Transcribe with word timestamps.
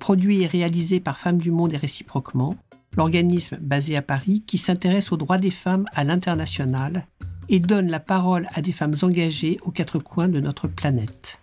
produit 0.00 0.42
et 0.42 0.48
réalisé 0.48 0.98
par 0.98 1.18
Femmes 1.18 1.38
du 1.38 1.52
Monde 1.52 1.74
et 1.74 1.76
réciproquement, 1.76 2.56
l'organisme 2.96 3.56
basé 3.60 3.96
à 3.96 4.02
Paris 4.02 4.42
qui 4.44 4.58
s'intéresse 4.58 5.12
aux 5.12 5.16
droits 5.16 5.38
des 5.38 5.52
femmes 5.52 5.84
à 5.92 6.02
l'international 6.02 7.06
et 7.48 7.60
donne 7.60 7.88
la 7.88 8.00
parole 8.00 8.48
à 8.54 8.62
des 8.62 8.72
femmes 8.72 8.96
engagées 9.02 9.58
aux 9.62 9.70
quatre 9.70 10.00
coins 10.00 10.28
de 10.28 10.40
notre 10.40 10.66
planète. 10.66 11.40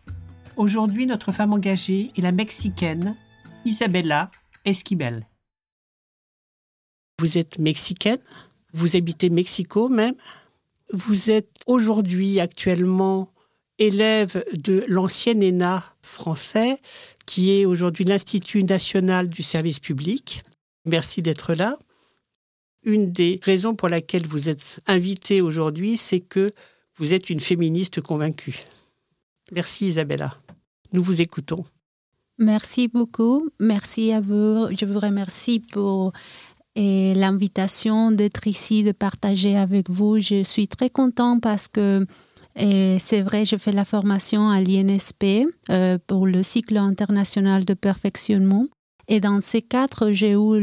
Aujourd'hui, 0.57 1.05
notre 1.05 1.31
femme 1.31 1.53
engagée 1.53 2.11
est 2.17 2.21
la 2.21 2.33
Mexicaine 2.33 3.15
Isabella 3.63 4.29
Esquibel. 4.65 5.27
Vous 7.19 7.37
êtes 7.37 7.59
mexicaine, 7.59 8.19
vous 8.73 8.95
habitez 8.95 9.29
Mexico 9.29 9.89
même, 9.89 10.15
vous 10.93 11.29
êtes 11.29 11.61
aujourd'hui 11.67 12.39
actuellement 12.39 13.29
élève 13.79 14.43
de 14.53 14.83
l'ancien 14.87 15.39
ENA 15.41 15.83
français, 16.01 16.79
qui 17.25 17.51
est 17.51 17.65
aujourd'hui 17.65 18.05
l'Institut 18.05 18.63
national 18.63 19.29
du 19.29 19.43
service 19.43 19.79
public. 19.79 20.43
Merci 20.85 21.21
d'être 21.21 21.53
là. 21.53 21.77
Une 22.83 23.11
des 23.11 23.39
raisons 23.43 23.75
pour 23.75 23.89
laquelle 23.89 24.25
vous 24.27 24.47
êtes 24.49 24.79
invitée 24.87 25.41
aujourd'hui, 25.41 25.97
c'est 25.97 26.21
que 26.21 26.53
vous 26.95 27.13
êtes 27.13 27.29
une 27.29 27.39
féministe 27.39 28.01
convaincue. 28.01 28.63
Merci 29.51 29.87
Isabella. 29.87 30.37
Nous 30.93 31.03
vous 31.03 31.21
écoutons. 31.21 31.65
Merci 32.37 32.87
beaucoup. 32.87 33.49
Merci 33.59 34.11
à 34.11 34.21
vous. 34.21 34.67
Je 34.71 34.85
vous 34.85 34.99
remercie 34.99 35.59
pour 35.59 36.13
l'invitation 36.75 38.11
d'être 38.11 38.47
ici, 38.47 38.83
de 38.83 38.91
partager 38.91 39.57
avec 39.57 39.89
vous. 39.89 40.19
Je 40.19 40.43
suis 40.43 40.67
très 40.67 40.89
content 40.89 41.39
parce 41.39 41.67
que 41.67 42.05
c'est 42.99 43.21
vrai, 43.21 43.45
je 43.45 43.55
fais 43.55 43.71
la 43.71 43.85
formation 43.85 44.49
à 44.49 44.59
l'INSP 44.59 45.47
euh, 45.69 45.97
pour 46.07 46.25
le 46.25 46.43
cycle 46.43 46.77
international 46.77 47.65
de 47.65 47.73
perfectionnement. 47.73 48.65
Et 49.09 49.21
dans 49.21 49.39
ces 49.39 49.61
quatre, 49.61 50.11
j'ai 50.11 50.31
eu 50.31 50.59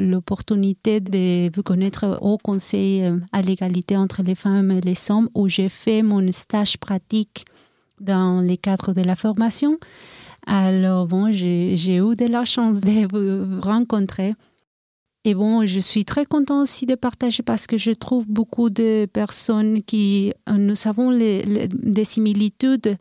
l'opportunité 0.00 1.00
de 1.00 1.50
vous 1.54 1.62
connaître 1.62 2.18
au 2.20 2.38
Conseil 2.38 3.04
euh, 3.04 3.18
à 3.32 3.42
l'égalité 3.42 3.96
entre 3.96 4.22
les 4.22 4.34
femmes 4.34 4.70
et 4.70 4.80
les 4.80 5.10
hommes, 5.10 5.28
où 5.34 5.48
j'ai 5.48 5.68
fait 5.68 6.02
mon 6.02 6.30
stage 6.30 6.78
pratique 6.78 7.44
dans 8.00 8.40
les 8.40 8.56
cadres 8.56 8.92
de 8.92 9.02
la 9.02 9.16
formation. 9.16 9.78
Alors, 10.46 11.06
bon, 11.06 11.32
j'ai 11.32 11.96
eu 11.96 12.14
de 12.14 12.26
la 12.26 12.44
chance 12.44 12.80
de 12.80 13.06
vous 13.10 13.60
rencontrer. 13.60 14.34
Et 15.24 15.34
bon, 15.34 15.66
je 15.66 15.80
suis 15.80 16.04
très 16.04 16.24
contente 16.24 16.62
aussi 16.62 16.86
de 16.86 16.94
partager 16.94 17.42
parce 17.42 17.66
que 17.66 17.76
je 17.76 17.90
trouve 17.90 18.26
beaucoup 18.26 18.70
de 18.70 19.06
personnes 19.12 19.82
qui, 19.82 20.32
euh, 20.48 20.52
nous 20.52 20.76
avons 20.86 21.10
des 21.12 22.04
similitudes 22.04 22.96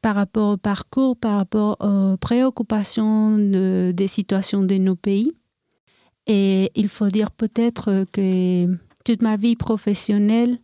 par 0.00 0.14
rapport 0.14 0.54
au 0.54 0.56
parcours, 0.56 1.16
par 1.16 1.36
rapport 1.36 1.76
aux 1.80 2.16
préoccupations 2.16 3.38
des 3.38 4.08
situations 4.08 4.62
de 4.62 4.76
nos 4.76 4.96
pays. 4.96 5.32
Et 6.26 6.70
il 6.74 6.88
faut 6.88 7.08
dire 7.08 7.30
peut-être 7.30 8.04
que 8.12 8.66
toute 9.04 9.22
ma 9.22 9.36
vie 9.36 9.56
professionnelle 9.56 10.58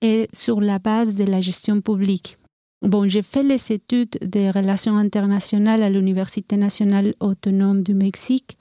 est 0.00 0.34
sur 0.34 0.60
la 0.60 0.78
base 0.78 1.16
de 1.16 1.24
la 1.24 1.40
gestion 1.40 1.80
publique. 1.80 2.38
Bon, 2.82 3.08
j'ai 3.08 3.22
fait 3.22 3.42
les 3.42 3.72
études 3.72 4.18
des 4.20 4.50
relations 4.50 4.96
internationales 4.96 5.82
à 5.82 5.90
l'Université 5.90 6.56
nationale 6.56 7.14
autonome 7.18 7.82
du 7.82 7.94
Mexique 7.94 8.58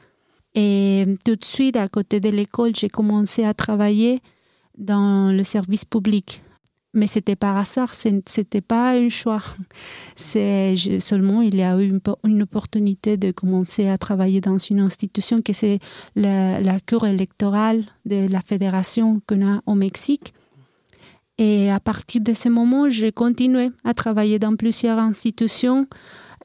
et 0.56 1.06
tout 1.25 1.36
de 1.36 1.46
suite, 1.46 1.75
à 1.78 1.88
côté 1.88 2.19
de 2.19 2.30
l'école, 2.30 2.75
j'ai 2.75 2.90
commencé 2.90 3.44
à 3.44 3.53
travailler 3.53 4.19
dans 4.78 5.31
le 5.31 5.44
service 5.44 5.86
public. 5.86 6.44
Mais 6.96 7.08
c'était 7.08 7.36
par 7.36 7.58
hasard, 7.58 7.96
c'était 7.96 8.62
pas 8.62 8.91
un 8.91 9.09
choix. 9.09 9.41
C'est 10.16 10.75
seulement 11.00 11.41
il 11.41 11.56
y 11.56 11.64
a 11.64 11.75
eu 11.80 12.00
une, 12.24 12.44
opportunité 12.44 13.18
de 13.18 13.31
commencer 13.31 13.88
à 13.88 13.97
travailler 13.97 14.41
dans 14.41 14.59
une 14.59 14.80
institution 14.80 15.41
qui 15.41 15.56
c'est 15.56 15.80
la, 16.16 16.62
la 16.62 16.80
cour 16.80 17.08
électorale 17.08 17.84
de 18.06 18.28
la 18.28 18.41
fédération 18.41 19.24
qu'on 19.28 19.44
a 19.44 19.62
au 19.66 19.74
Mexique. 19.74 20.35
Et 21.40 21.72
à 21.72 21.80
partir 21.80 22.22
de 22.22 22.34
ce 22.34 22.47
moment, 22.47 22.90
j'ai 22.90 23.12
continué 23.12 23.72
à 23.84 23.96
travailler 23.96 24.38
dans 24.38 24.56
plusieurs 24.56 25.00
institutions 25.00 25.88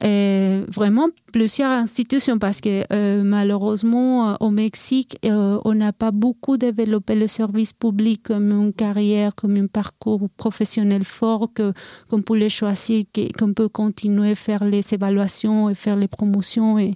et 0.01 0.61
vraiment 0.69 1.09
plusieurs 1.33 1.71
institutions 1.71 2.39
parce 2.39 2.61
que 2.61 2.85
euh, 2.93 3.21
malheureusement 3.21 4.29
euh, 4.29 4.35
au 4.39 4.49
Mexique, 4.49 5.17
euh, 5.25 5.59
on 5.65 5.73
n'a 5.73 5.91
pas 5.91 6.11
beaucoup 6.11 6.55
développé 6.55 7.15
le 7.15 7.27
service 7.27 7.73
public 7.73 8.23
comme 8.23 8.51
une 8.51 8.71
carrière, 8.71 9.35
comme 9.35 9.57
un 9.57 9.67
parcours 9.67 10.29
professionnel 10.37 11.03
fort 11.03 11.49
que 11.53 11.73
qu'on 12.09 12.21
peut 12.21 12.47
choisir, 12.47 13.03
qu'on 13.37 13.53
peut 13.53 13.67
continuer 13.67 14.31
à 14.31 14.35
faire 14.35 14.63
les 14.63 14.93
évaluations 14.93 15.69
et 15.69 15.75
faire 15.75 15.97
les 15.97 16.07
promotions 16.07 16.79
et 16.79 16.95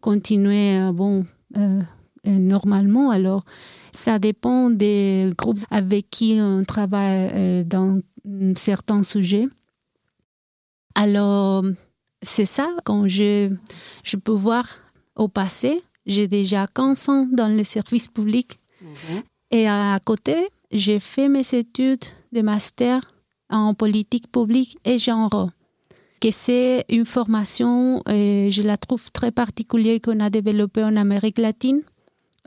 continuer 0.00 0.90
bon 0.92 1.24
normalement. 2.24 3.10
Alors 3.10 3.44
ça 3.92 4.18
dépend 4.18 4.70
des 4.70 5.32
groupes 5.38 5.64
avec 5.70 6.10
qui 6.10 6.38
on 6.40 6.64
travaille 6.64 7.64
dans 7.64 8.00
certains 8.56 9.04
sujets. 9.04 9.46
Alors 10.96 11.62
c'est 12.22 12.46
ça, 12.46 12.68
quand 12.84 13.08
je, 13.08 13.50
je 14.04 14.16
peux 14.16 14.32
voir 14.32 14.66
au 15.16 15.28
passé, 15.28 15.82
j'ai 16.06 16.28
déjà 16.28 16.66
15 16.74 17.08
ans 17.08 17.28
dans 17.30 17.48
le 17.48 17.64
service 17.64 18.08
public. 18.08 18.58
Mhm. 18.82 19.22
Et 19.50 19.68
à 19.68 19.98
côté, 20.04 20.36
j'ai 20.70 21.00
fait 21.00 21.28
mes 21.28 21.54
études 21.54 22.04
de 22.32 22.42
master 22.42 23.00
en 23.48 23.74
politique 23.74 24.30
publique 24.30 24.78
et 24.84 24.98
genre 24.98 25.50
que 26.20 26.30
c'est 26.30 26.84
une 26.88 27.06
formation, 27.06 28.02
euh, 28.08 28.50
je 28.50 28.62
la 28.62 28.76
trouve 28.76 29.10
très 29.10 29.30
particulière 29.30 29.98
qu'on 30.02 30.20
a 30.20 30.30
développée 30.30 30.84
en 30.84 30.96
Amérique 30.96 31.38
latine. 31.38 31.80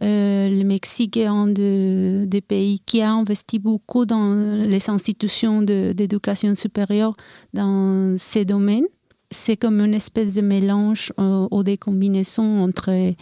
Euh, 0.02 0.50
le 0.50 0.64
Mexique 0.64 1.18
est 1.18 1.26
un 1.26 1.48
des 1.48 2.44
pays 2.48 2.80
qui 2.86 3.02
a 3.02 3.12
investi 3.12 3.60
beaucoup 3.60 4.06
dans 4.06 4.34
les 4.34 4.90
institutions 4.90 5.62
d'éducation 5.62 6.56
supérieure 6.56 7.16
dans 7.54 8.16
ces 8.18 8.46
domaines 8.46 8.86
c'est 9.34 9.58
comme 9.58 9.82
une 9.82 9.94
espèce 9.94 10.36
de 10.36 10.42
mélange 10.42 11.12
euh, 11.20 11.48
ou 11.52 11.64
des 11.64 11.78
combinaisons 11.78 12.64
entre 12.64 13.14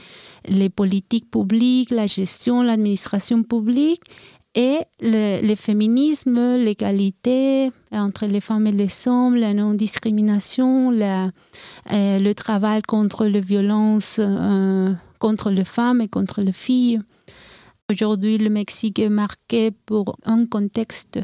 les 0.48 0.70
politiques 0.70 1.32
publiques, 1.32 1.90
la 1.90 2.06
gestion, 2.06 2.62
l'administration 2.62 3.44
publique 3.44 4.04
et 4.54 4.80
le, 5.00 5.56
féminisme, 5.56 6.58
l'égalité 6.58 7.72
entre 7.92 8.26
les 8.26 8.42
femmes 8.42 8.68
et 8.68 8.74
les 8.74 9.08
hommes, 9.08 9.36
la 9.36 9.54
non-discrimination, 9.54 10.92
euh, 10.92 11.30
le 11.88 12.34
travail 12.34 12.82
contre 12.82 13.26
les 13.26 13.42
violences 13.42 14.20
euh, 14.20 14.94
contre 15.20 15.52
les 15.52 15.64
femmes 15.64 16.02
et 16.02 16.10
contre 16.10 16.42
les 16.42 16.52
filles. 16.52 17.00
Aujourd'hui, 17.90 18.38
le 18.38 18.50
Mexique 18.50 19.00
est 19.00 19.10
marqué 19.10 19.72
pour 19.72 20.18
un 20.26 20.46
contexte 20.46 21.20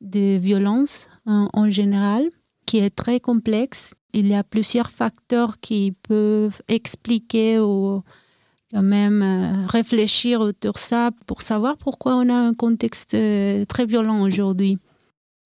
de 0.00 0.38
violence 0.38 1.08
en 1.26 1.70
général 1.70 2.30
qui 2.64 2.78
est 2.78 2.94
très 2.94 3.20
complexe 3.20 3.94
il 4.12 4.28
y 4.28 4.34
a 4.34 4.44
plusieurs 4.44 4.90
facteurs 4.90 5.60
qui 5.60 5.92
peuvent 6.02 6.60
expliquer 6.68 7.58
ou 7.58 8.02
quand 8.72 8.82
même 8.82 9.22
euh, 9.22 9.66
réfléchir 9.66 10.40
autour 10.40 10.74
de 10.74 10.78
ça 10.78 11.10
pour 11.26 11.42
savoir 11.42 11.76
pourquoi 11.76 12.14
on 12.16 12.28
a 12.28 12.34
un 12.34 12.54
contexte 12.54 13.14
euh, 13.14 13.64
très 13.64 13.84
violent 13.84 14.22
aujourd'hui. 14.22 14.78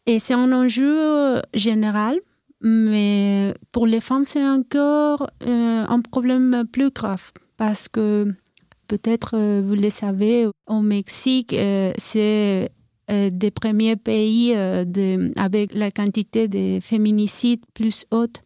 Et 0.07 0.19
c'est 0.19 0.35
un 0.35 0.53
enjeu 0.53 0.99
euh, 1.01 1.41
général, 1.55 2.19
mais 2.61 3.55
pour 3.73 3.87
les 3.87 4.01
femmes, 4.01 4.25
c'est 4.25 4.47
encore 4.47 5.29
un 5.47 6.01
problème 6.01 6.65
plus 6.71 6.91
grave 6.91 7.33
parce 7.57 7.89
que 7.89 8.33
peut-être 8.89 9.37
vous 9.61 9.75
le 9.75 9.91
savez, 9.91 10.47
au 10.67 10.81
Mexique, 10.81 11.55
c'est 11.99 12.71
des 13.09 13.51
premiers 13.51 13.97
pays 13.97 14.55
avec 14.55 15.75
la 15.75 15.91
quantité 15.91 16.49
de 16.49 16.81
féminicides 16.81 17.61
plus 17.75 18.07
haute 18.11 18.44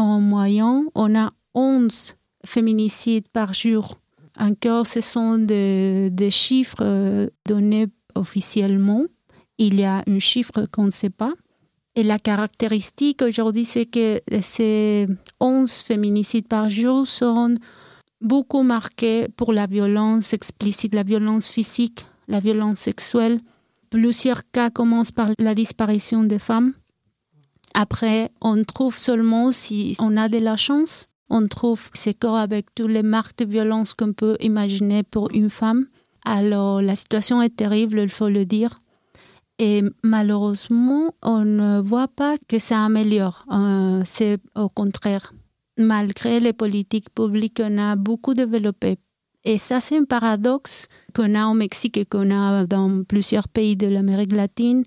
en 0.00 0.20
moyenne, 0.20 0.84
on 0.94 1.14
a 1.14 1.32
11 1.54 2.16
féminicides 2.44 3.28
par 3.28 3.52
jour. 3.52 3.98
Encore, 4.38 4.86
ce 4.86 5.00
sont 5.00 5.38
des, 5.38 6.30
chiffres 6.30 6.78
euh, 6.80 7.28
donnés 7.46 7.88
officiellement. 8.14 9.04
Il 9.58 9.78
y 9.78 9.84
a 9.84 10.02
un 10.06 10.18
chiffre 10.18 10.66
qu'on 10.72 10.84
ne 10.84 10.90
sait 10.90 11.10
pas. 11.10 11.34
Et 11.94 12.02
la 12.02 12.18
caractéristique 12.18 13.20
aujourd'hui, 13.20 13.64
c'est 13.64 13.84
que 13.84 14.20
ces 14.40 15.06
11 15.40 15.70
féminicides 15.70 16.48
par 16.48 16.68
jour 16.68 17.06
sont 17.06 17.56
beaucoup 18.20 18.62
marqué 18.62 19.28
pour 19.36 19.52
la 19.52 19.66
violence 19.66 20.32
explicite, 20.32 20.94
la 20.94 21.02
violence 21.02 21.48
physique, 21.48 22.06
la 22.28 22.40
violence 22.40 22.78
sexuelle. 22.78 23.40
Plusieurs 23.90 24.48
cas 24.50 24.70
commencent 24.70 25.12
par 25.12 25.30
la 25.38 25.54
disparition 25.54 26.22
des 26.22 26.38
femmes. 26.38 26.72
Après, 27.74 28.30
on 28.40 28.62
trouve 28.64 28.98
seulement 28.98 29.52
si 29.52 29.96
on 30.00 30.16
a 30.16 30.28
de 30.28 30.38
la 30.38 30.56
chance, 30.56 31.08
on 31.28 31.46
trouve 31.46 31.90
ces 31.94 32.14
corps 32.14 32.36
avec 32.36 32.74
toutes 32.74 32.90
les 32.90 33.02
marques 33.02 33.38
de 33.38 33.44
violence 33.44 33.94
qu'on 33.94 34.12
peut 34.12 34.36
imaginer 34.40 35.02
pour 35.02 35.30
une 35.32 35.50
femme. 35.50 35.86
Alors 36.24 36.82
la 36.82 36.96
situation 36.96 37.40
est 37.40 37.56
terrible, 37.56 38.00
il 38.00 38.08
faut 38.08 38.28
le 38.28 38.44
dire. 38.44 38.80
Et 39.58 39.82
malheureusement, 40.02 41.14
on 41.22 41.44
ne 41.44 41.80
voit 41.80 42.08
pas 42.08 42.36
que 42.48 42.58
ça 42.58 42.82
améliore. 42.82 43.44
Euh, 43.52 44.02
c'est 44.04 44.38
au 44.56 44.68
contraire. 44.68 45.32
Malgré 45.76 46.40
les 46.40 46.52
politiques 46.52 47.10
publiques 47.14 47.58
qu'on 47.58 47.78
a 47.78 47.94
beaucoup 47.94 48.34
développées. 48.34 48.98
Et 49.44 49.58
ça, 49.58 49.80
c'est 49.80 49.96
un 49.96 50.04
paradoxe 50.04 50.88
qu'on 51.14 51.34
a 51.34 51.46
au 51.46 51.54
Mexique 51.54 51.96
et 51.96 52.04
qu'on 52.04 52.30
a 52.30 52.66
dans 52.66 53.04
plusieurs 53.04 53.48
pays 53.48 53.76
de 53.76 53.86
l'Amérique 53.86 54.32
latine, 54.32 54.82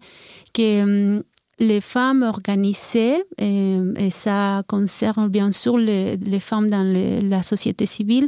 que 0.54 0.84
hum, 0.84 1.24
les 1.60 1.82
femmes 1.82 2.24
organisées, 2.24 3.24
et, 3.38 4.10
ça 4.10 4.64
concerne 4.68 5.28
bien 5.28 5.52
sûr 5.52 5.78
les, 5.78 6.18
femmes 6.40 6.70
dans 6.70 6.84
la 6.84 7.44
société 7.44 7.86
civile, 7.86 8.28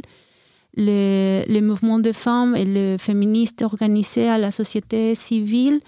les, 0.74 1.44
les, 1.46 1.60
mouvements 1.60 1.98
de 1.98 2.12
femmes 2.12 2.54
et 2.54 2.64
les 2.64 2.98
féministes 2.98 3.62
organisés 3.62 4.28
à 4.28 4.38
la 4.38 4.50
société 4.50 5.14
civile. 5.14 5.80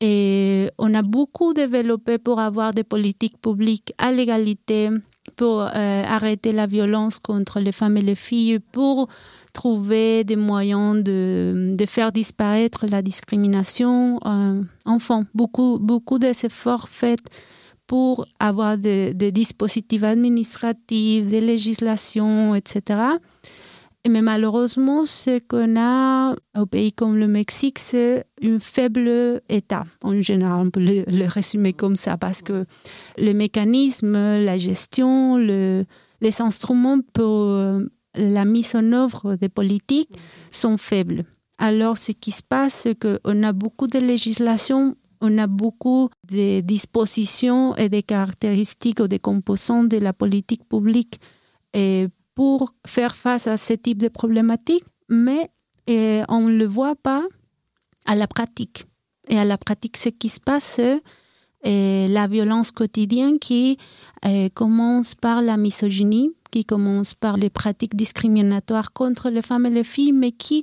Et 0.00 0.70
on 0.78 0.92
a 0.94 1.02
beaucoup 1.02 1.54
développé 1.54 2.18
pour 2.18 2.40
avoir 2.40 2.74
des 2.74 2.84
politiques 2.84 3.40
publiques 3.40 3.92
à 3.98 4.12
l'égalité, 4.12 4.90
pour 5.36 5.62
euh, 5.62 6.04
arrêter 6.06 6.52
la 6.52 6.66
violence 6.66 7.18
contre 7.18 7.60
les 7.60 7.72
femmes 7.72 7.96
et 7.96 8.02
les 8.02 8.14
filles, 8.14 8.58
pour 8.58 9.08
trouver 9.54 10.24
des 10.24 10.36
moyens 10.36 11.02
de, 11.02 11.74
de 11.74 11.86
faire 11.86 12.12
disparaître 12.12 12.84
la 12.86 13.00
discrimination. 13.00 14.20
Euh, 14.26 14.60
enfin, 14.84 15.24
beaucoup, 15.32 15.78
beaucoup 15.80 16.18
d'efforts 16.18 16.90
faits 16.90 17.20
pour 17.86 18.26
avoir 18.38 18.76
des, 18.76 19.14
dispositifs 19.32 20.02
administratifs, 20.02 21.26
des 21.26 21.40
législations, 21.40 22.54
etc. 22.54 23.00
Mais 24.06 24.20
malheureusement, 24.20 25.06
ce 25.06 25.38
qu'on 25.38 25.78
a 25.78 26.34
au 26.56 26.66
pays 26.66 26.92
comme 26.92 27.16
le 27.16 27.26
Mexique, 27.26 27.78
c'est 27.78 28.26
un 28.42 28.58
faible 28.58 29.40
État. 29.48 29.84
En 30.02 30.18
général, 30.18 30.66
on 30.66 30.70
peut 30.70 30.80
le, 30.80 31.26
résumer 31.26 31.72
comme 31.72 31.96
ça 31.96 32.18
parce 32.18 32.42
que 32.42 32.66
le 33.16 33.32
mécanisme, 33.32 34.12
la 34.12 34.58
gestion, 34.58 35.38
le, 35.38 35.84
les 36.20 36.42
instruments 36.42 37.00
pour 37.14 37.48
la 38.14 38.44
mise 38.44 38.74
en 38.74 38.92
œuvre 38.92 39.36
des 39.36 39.48
politiques 39.48 40.16
sont 40.50 40.76
faibles. 40.76 41.24
Alors, 41.58 41.98
ce 41.98 42.12
qui 42.12 42.30
se 42.30 42.42
passe, 42.42 42.74
c'est 42.82 42.98
qu'on 42.98 43.42
a 43.42 43.52
beaucoup 43.52 43.86
de 43.86 43.98
législation, 43.98 44.96
on 45.20 45.38
a 45.38 45.46
beaucoup 45.46 46.10
de 46.28 46.60
dispositions 46.60 47.74
et 47.76 47.88
des 47.88 48.02
caractéristiques 48.02 49.00
ou 49.00 49.08
des 49.08 49.20
composants 49.20 49.84
de 49.84 49.96
la 49.98 50.12
politique 50.12 50.68
publique 50.68 51.20
pour 52.34 52.74
faire 52.86 53.16
face 53.16 53.46
à 53.46 53.56
ce 53.56 53.74
type 53.74 53.98
de 53.98 54.08
problématiques, 54.08 54.84
mais 55.08 55.50
on 56.28 56.48
ne 56.48 56.56
le 56.56 56.66
voit 56.66 56.96
pas 56.96 57.22
à 58.04 58.16
la 58.16 58.26
pratique. 58.26 58.86
Et 59.28 59.38
à 59.38 59.44
la 59.44 59.56
pratique, 59.56 59.96
ce 59.96 60.10
qui 60.10 60.28
se 60.28 60.40
passe, 60.40 60.80
c'est 61.64 62.08
la 62.08 62.26
violence 62.26 62.70
quotidienne 62.72 63.38
qui 63.38 63.78
commence 64.54 65.14
par 65.14 65.40
la 65.40 65.56
misogynie, 65.56 66.32
qui 66.54 66.64
commence 66.64 67.14
par 67.14 67.36
les 67.36 67.50
pratiques 67.50 67.96
discriminatoires 67.96 68.92
contre 68.92 69.28
les 69.28 69.42
femmes 69.42 69.66
et 69.66 69.70
les 69.70 69.82
filles, 69.82 70.12
mais 70.12 70.30
qui 70.30 70.62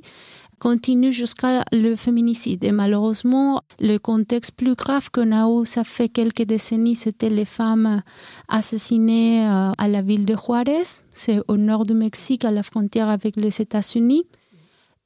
continue 0.58 1.12
jusqu'à 1.12 1.64
le 1.70 1.96
féminicide. 1.96 2.64
Et 2.64 2.72
malheureusement, 2.72 3.60
le 3.78 3.98
contexte 3.98 4.52
plus 4.52 4.74
grave 4.74 5.10
qu'on 5.10 5.32
a 5.32 5.44
ça 5.66 5.84
fait 5.84 6.08
quelques 6.08 6.44
décennies, 6.44 6.94
c'était 6.94 7.28
les 7.28 7.44
femmes 7.44 8.00
assassinées 8.48 9.46
euh, 9.46 9.72
à 9.76 9.86
la 9.86 10.00
ville 10.00 10.24
de 10.24 10.34
Juarez, 10.34 10.88
c'est 11.10 11.40
au 11.46 11.58
nord 11.58 11.84
du 11.84 11.92
Mexique, 11.92 12.46
à 12.46 12.50
la 12.50 12.62
frontière 12.62 13.10
avec 13.10 13.36
les 13.36 13.60
États-Unis. 13.60 14.24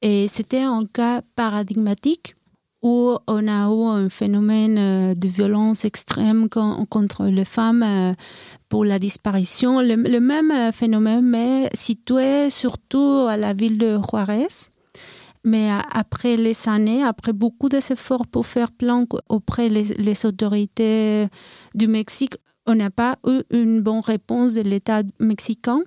Et 0.01 0.27
c'était 0.29 0.61
un 0.61 0.85
cas 0.85 1.21
paradigmatique 1.35 2.37
où 2.81 3.17
on 3.27 3.47
a 3.47 3.67
eu 3.67 4.05
un 4.05 4.09
phénomène 4.09 4.77
euh, 4.77 5.15
de 5.15 5.27
violence 5.27 5.85
extrême 5.85 6.47
contre 6.49 7.25
les 7.25 7.45
femmes 7.45 7.83
euh, 7.83 8.13
pour 8.69 8.85
la 8.85 8.99
disparition. 8.99 9.81
Le, 9.81 10.19
même 10.19 10.51
euh, 10.51 10.71
phénomène, 10.71 11.25
mais 11.25 11.69
situé 11.73 12.49
surtout 12.49 13.25
à 13.27 13.37
la 13.37 13.53
ville 13.53 13.77
de 13.77 13.97
Juarez. 14.09 14.69
Mais 15.43 15.69
après 15.93 16.35
les 16.35 16.67
années, 16.67 17.03
après 17.03 17.31
beaucoup 17.31 17.69
d'efforts 17.69 18.27
pour 18.27 18.45
faire 18.45 18.71
plan 18.71 19.05
auprès 19.29 19.69
des 19.69 20.25
autorités 20.25 21.27
du 21.73 21.87
Mexique, 21.87 22.35
on 22.65 22.75
n'a 22.75 22.89
pas 22.89 23.17
eu 23.25 23.43
une 23.49 23.81
bonne 23.81 24.01
réponse 24.01 24.55
de 24.55 24.61
l'État 24.61 25.03
mexicain. 25.19 25.79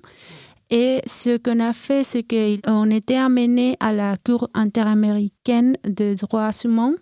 Et 0.71 1.01
ce 1.05 1.37
qu'on 1.37 1.59
a 1.59 1.73
fait, 1.73 2.05
c'est 2.05 2.23
qu'on 2.23 2.89
était 2.89 3.17
amené 3.17 3.75
à 3.81 3.91
la 3.91 4.15
Cour 4.15 4.49
interaméricaine 4.53 5.75
des 5.83 6.15
droits 6.15 6.51
humains. 6.63 6.95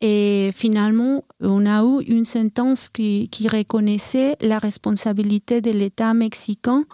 Et 0.00 0.50
finalement, 0.54 1.24
on 1.40 1.66
a 1.66 1.82
eu 1.82 2.04
une 2.04 2.24
sentence 2.24 2.88
qui, 2.88 3.28
qui 3.30 3.48
reconnaissait 3.48 4.36
la 4.40 4.60
responsabilité 4.60 5.60
de 5.60 5.72
l'État 5.72 6.14
mexicain 6.14 6.84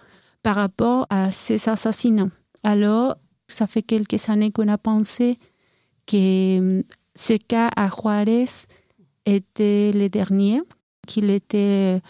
par 0.43 0.57
rapport 0.57 1.07
à 1.11 1.31
ces 1.31 1.69
assassinats. 1.69 2.31
Alors, 2.63 3.17
ça 3.47 3.67
fait 3.67 3.83
quelques 3.83 4.31
années 4.31 4.51
qu'on 4.51 4.69
a 4.69 4.79
pensé 4.79 5.39
que 6.07 6.59
hum, 6.59 6.83
ce 7.15 7.35
cas 7.35 7.69
à 7.77 7.89
Juarez 7.89 8.47
était 9.27 9.93
le 9.93 10.09
dernier, 10.09 10.63
qu'il 11.07 11.31
était 11.31 12.01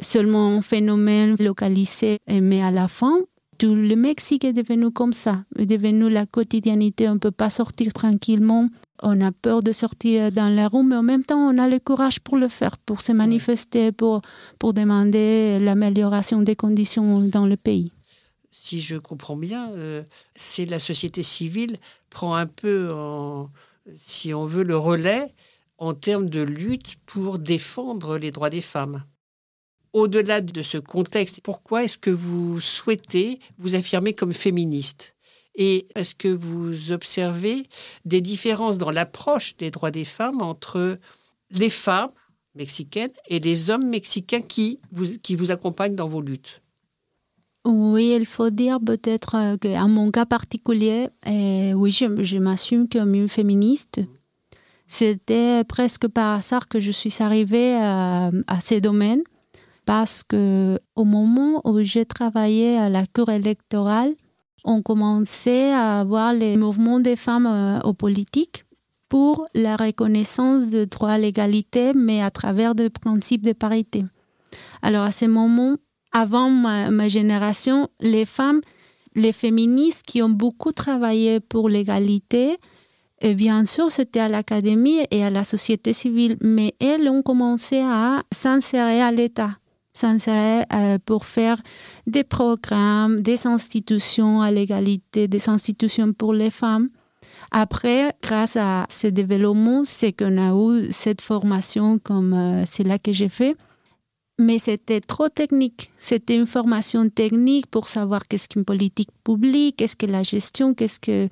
seulement 0.00 0.58
un 0.58 0.62
phénomène 0.62 1.34
localisé, 1.40 2.18
mais 2.28 2.62
à 2.62 2.70
la 2.70 2.86
fin, 2.86 3.18
tout 3.58 3.74
le 3.74 3.96
Mexique 3.96 4.44
est 4.44 4.52
devenu 4.52 4.90
comme 4.90 5.12
ça, 5.12 5.44
est 5.58 5.66
devenu 5.66 6.10
la 6.10 6.26
quotidiennité. 6.26 7.08
On 7.08 7.14
ne 7.14 7.18
peut 7.18 7.30
pas 7.30 7.50
sortir 7.50 7.92
tranquillement. 7.92 8.68
On 9.02 9.20
a 9.20 9.32
peur 9.32 9.62
de 9.62 9.72
sortir 9.72 10.30
dans 10.32 10.48
la 10.48 10.68
rue, 10.68 10.84
mais 10.84 10.96
en 10.96 11.02
même 11.02 11.24
temps, 11.24 11.38
on 11.38 11.58
a 11.58 11.68
le 11.68 11.78
courage 11.78 12.20
pour 12.20 12.36
le 12.36 12.48
faire, 12.48 12.78
pour 12.78 13.00
se 13.00 13.12
manifester, 13.12 13.92
pour, 13.92 14.20
pour 14.58 14.74
demander 14.74 15.58
l'amélioration 15.60 16.42
des 16.42 16.56
conditions 16.56 17.14
dans 17.18 17.46
le 17.46 17.56
pays. 17.56 17.92
Si 18.50 18.80
je 18.80 18.96
comprends 18.96 19.36
bien, 19.36 19.70
euh, 19.72 20.02
c'est 20.34 20.66
la 20.66 20.78
société 20.78 21.22
civile 21.22 21.76
prend 22.08 22.34
un 22.36 22.46
peu, 22.46 22.90
si 23.96 24.32
on 24.32 24.46
veut, 24.46 24.62
le 24.62 24.76
relais 24.76 25.26
en 25.78 25.92
termes 25.92 26.30
de 26.30 26.40
lutte 26.40 26.96
pour 27.04 27.38
défendre 27.38 28.16
les 28.16 28.30
droits 28.30 28.50
des 28.50 28.60
femmes 28.60 29.02
au-delà 29.94 30.40
de 30.40 30.62
ce 30.62 30.76
contexte, 30.76 31.40
pourquoi 31.40 31.84
est-ce 31.84 31.96
que 31.96 32.10
vous 32.10 32.60
souhaitez 32.60 33.38
vous 33.58 33.76
affirmer 33.76 34.12
comme 34.12 34.34
féministe? 34.34 35.14
Et 35.54 35.86
est-ce 35.94 36.16
que 36.16 36.28
vous 36.28 36.90
observez 36.90 37.62
des 38.04 38.20
différences 38.20 38.76
dans 38.76 38.90
l'approche 38.90 39.56
des 39.56 39.70
droits 39.70 39.92
des 39.92 40.04
femmes 40.04 40.42
entre 40.42 40.98
les 41.52 41.70
femmes 41.70 42.10
mexicaines 42.56 43.12
et 43.28 43.38
les 43.38 43.70
hommes 43.70 43.88
mexicains 43.88 44.42
qui 44.42 44.80
vous, 44.90 45.50
accompagnent 45.52 45.94
dans 45.94 46.08
vos 46.08 46.20
luttes? 46.20 46.60
Oui, 47.64 48.14
il 48.18 48.26
faut 48.26 48.50
dire 48.50 48.78
peut-être 48.84 49.36
euh, 49.36 49.56
qu'en 49.56 49.88
mon 49.88 50.10
cas 50.10 50.26
particulier, 50.26 51.08
euh, 51.26 51.72
oui, 51.72 51.92
je, 51.92 52.38
m'assume 52.38 52.88
comme 52.88 53.14
une 53.14 53.28
féministe. 53.28 54.00
C'était 54.86 55.64
presque 55.64 56.08
par 56.08 56.38
hasard 56.38 56.68
que 56.68 56.78
je 56.78 56.90
suis 56.90 57.14
arrivée 57.20 57.74
à, 57.76 58.30
à 58.48 58.60
ces 58.60 58.82
domaines 58.82 59.22
parce 59.84 60.22
que 60.22 60.78
au 60.96 61.04
moment 61.04 61.60
où 61.64 61.82
j'ai 61.82 62.04
travaillé 62.04 62.78
à 62.78 62.88
la 62.88 63.06
Cour 63.06 63.30
électorale, 63.30 64.14
on 64.64 64.82
commençait 64.82 65.72
à 65.72 66.00
avoir 66.00 66.32
les 66.32 66.56
mouvements 66.56 67.00
des 67.00 67.16
femmes 67.16 67.46
euh, 67.46 67.80
aux 67.80 67.92
politiques 67.92 68.64
pour 69.08 69.46
la 69.54 69.76
reconnaissance 69.76 70.70
de 70.70 70.86
droits 70.86 71.12
à 71.12 71.18
l'égalité, 71.18 71.92
mais 71.94 72.22
à 72.22 72.30
travers 72.30 72.74
des 72.74 72.90
principes 72.90 73.42
de 73.42 73.52
parité. 73.52 74.04
Alors 74.82 75.04
à 75.04 75.12
ce 75.12 75.26
moment, 75.26 75.76
avant 76.12 76.48
ma, 76.48 77.08
génération, 77.08 77.88
les 78.00 78.24
femmes, 78.24 78.60
les 79.14 79.32
féministes 79.32 80.04
qui 80.06 80.22
ont 80.22 80.30
beaucoup 80.30 80.72
travaillé 80.72 81.40
pour 81.40 81.68
l'égalité, 81.68 82.56
eh 83.20 83.34
bien 83.34 83.64
sûr, 83.64 83.90
c'était 83.90 84.20
à 84.20 84.28
l'académie 84.28 85.06
et 85.10 85.24
à 85.24 85.30
la 85.30 85.44
société 85.44 85.92
civile, 85.92 86.36
mais 86.40 86.74
elles 86.80 87.08
ont 87.08 87.22
commencé 87.22 87.80
à 87.80 88.22
s'insérer 88.32 89.00
à 89.00 89.12
l'État 89.12 89.50
euh, 90.02 90.98
pour 91.04 91.24
faire 91.24 91.60
des 92.06 92.24
programmes, 92.24 93.20
des 93.20 93.46
institutions 93.46 94.42
à 94.42 94.50
l'égalité, 94.50 95.28
des 95.28 95.48
institutions 95.48 96.12
pour 96.12 96.32
les 96.34 96.50
femmes. 96.50 96.88
Après, 97.50 98.12
grâce 98.22 98.56
à 98.56 98.86
ce 98.88 99.06
développement, 99.06 99.82
c'est 99.84 100.12
qu'on 100.12 100.36
a 100.38 100.52
eu 100.52 100.90
cette 100.90 101.20
formation 101.20 101.98
comme 101.98 102.32
euh, 102.32 102.64
c'est 102.66 102.84
là 102.84 102.98
que 102.98 103.12
j'ai 103.12 103.28
fait. 103.28 103.56
mais 104.36 104.58
c'était 104.58 105.00
trop 105.00 105.28
technique. 105.28 105.92
C'était 105.96 106.34
une 106.34 106.46
formation 106.46 107.08
technique 107.08 107.66
pour 107.68 107.88
savoir 107.88 108.26
qu'est-ce 108.26 108.48
qu'une 108.48 108.64
politique 108.64 109.10
publique, 109.22 109.76
qu'est-ce 109.76 109.94
que 109.94 110.06
la 110.06 110.24
gestion, 110.24 110.74
qu'est-ce 110.74 110.98
que 110.98 111.28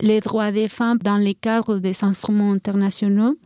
les 0.00 0.20
droits 0.20 0.52
des 0.52 0.68
femmes 0.68 0.98
dans 0.98 1.18
les 1.18 1.34
cadres 1.34 1.78
des 1.78 2.02
instruments 2.02 2.52
internationaux. 2.52 3.36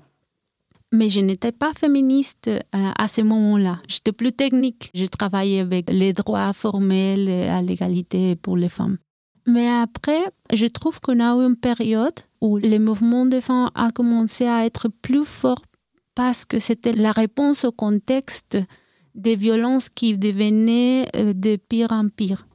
Mais 0.92 1.09
je 1.09 1.20
n'étais 1.20 1.52
pas 1.52 1.73
féministe 1.73 2.49
euh, 2.49 2.61
à 2.73 3.06
ce 3.06 3.20
moment-là. 3.20 3.80
J'étais 3.88 4.12
plus 4.12 4.32
technique. 4.32 4.90
Je 4.94 5.06
travaillais 5.06 5.61
avec 5.61 5.88
les 5.90 6.12
droits 6.12 6.52
formels 6.52 7.28
à 7.28 7.62
l'égalité 7.62 8.35
pour 8.35 8.56
les 8.56 8.68
femmes. 8.68 8.99
Mais 9.47 9.68
après, 9.68 10.20
je 10.52 10.66
trouve 10.66 11.00
qu'on 11.00 11.20
a 11.20 11.35
eu 11.35 11.47
une 11.47 11.56
période 11.56 12.18
où 12.40 12.59
le 12.59 12.78
mouvement 12.78 13.26
des 13.26 13.40
femmes 13.40 13.70
a 13.75 13.90
commencé 13.92 14.47
à 14.47 14.64
être 14.66 14.88
plus 14.88 15.25
fort 15.25 15.62
parce 16.14 16.44
que 16.44 16.59
c'était 16.59 16.92
la 16.92 17.12
réponse 17.12 17.64
au 17.64 17.73
contexte 17.73 18.59
des 19.14 19.37
violences 19.37 19.88
qui 19.88 20.16
devenaient 20.16 21.06
euh, 21.16 21.32
de 21.32 21.56
pire 21.56 21.92
en 21.92 22.09
pire. 22.09 22.47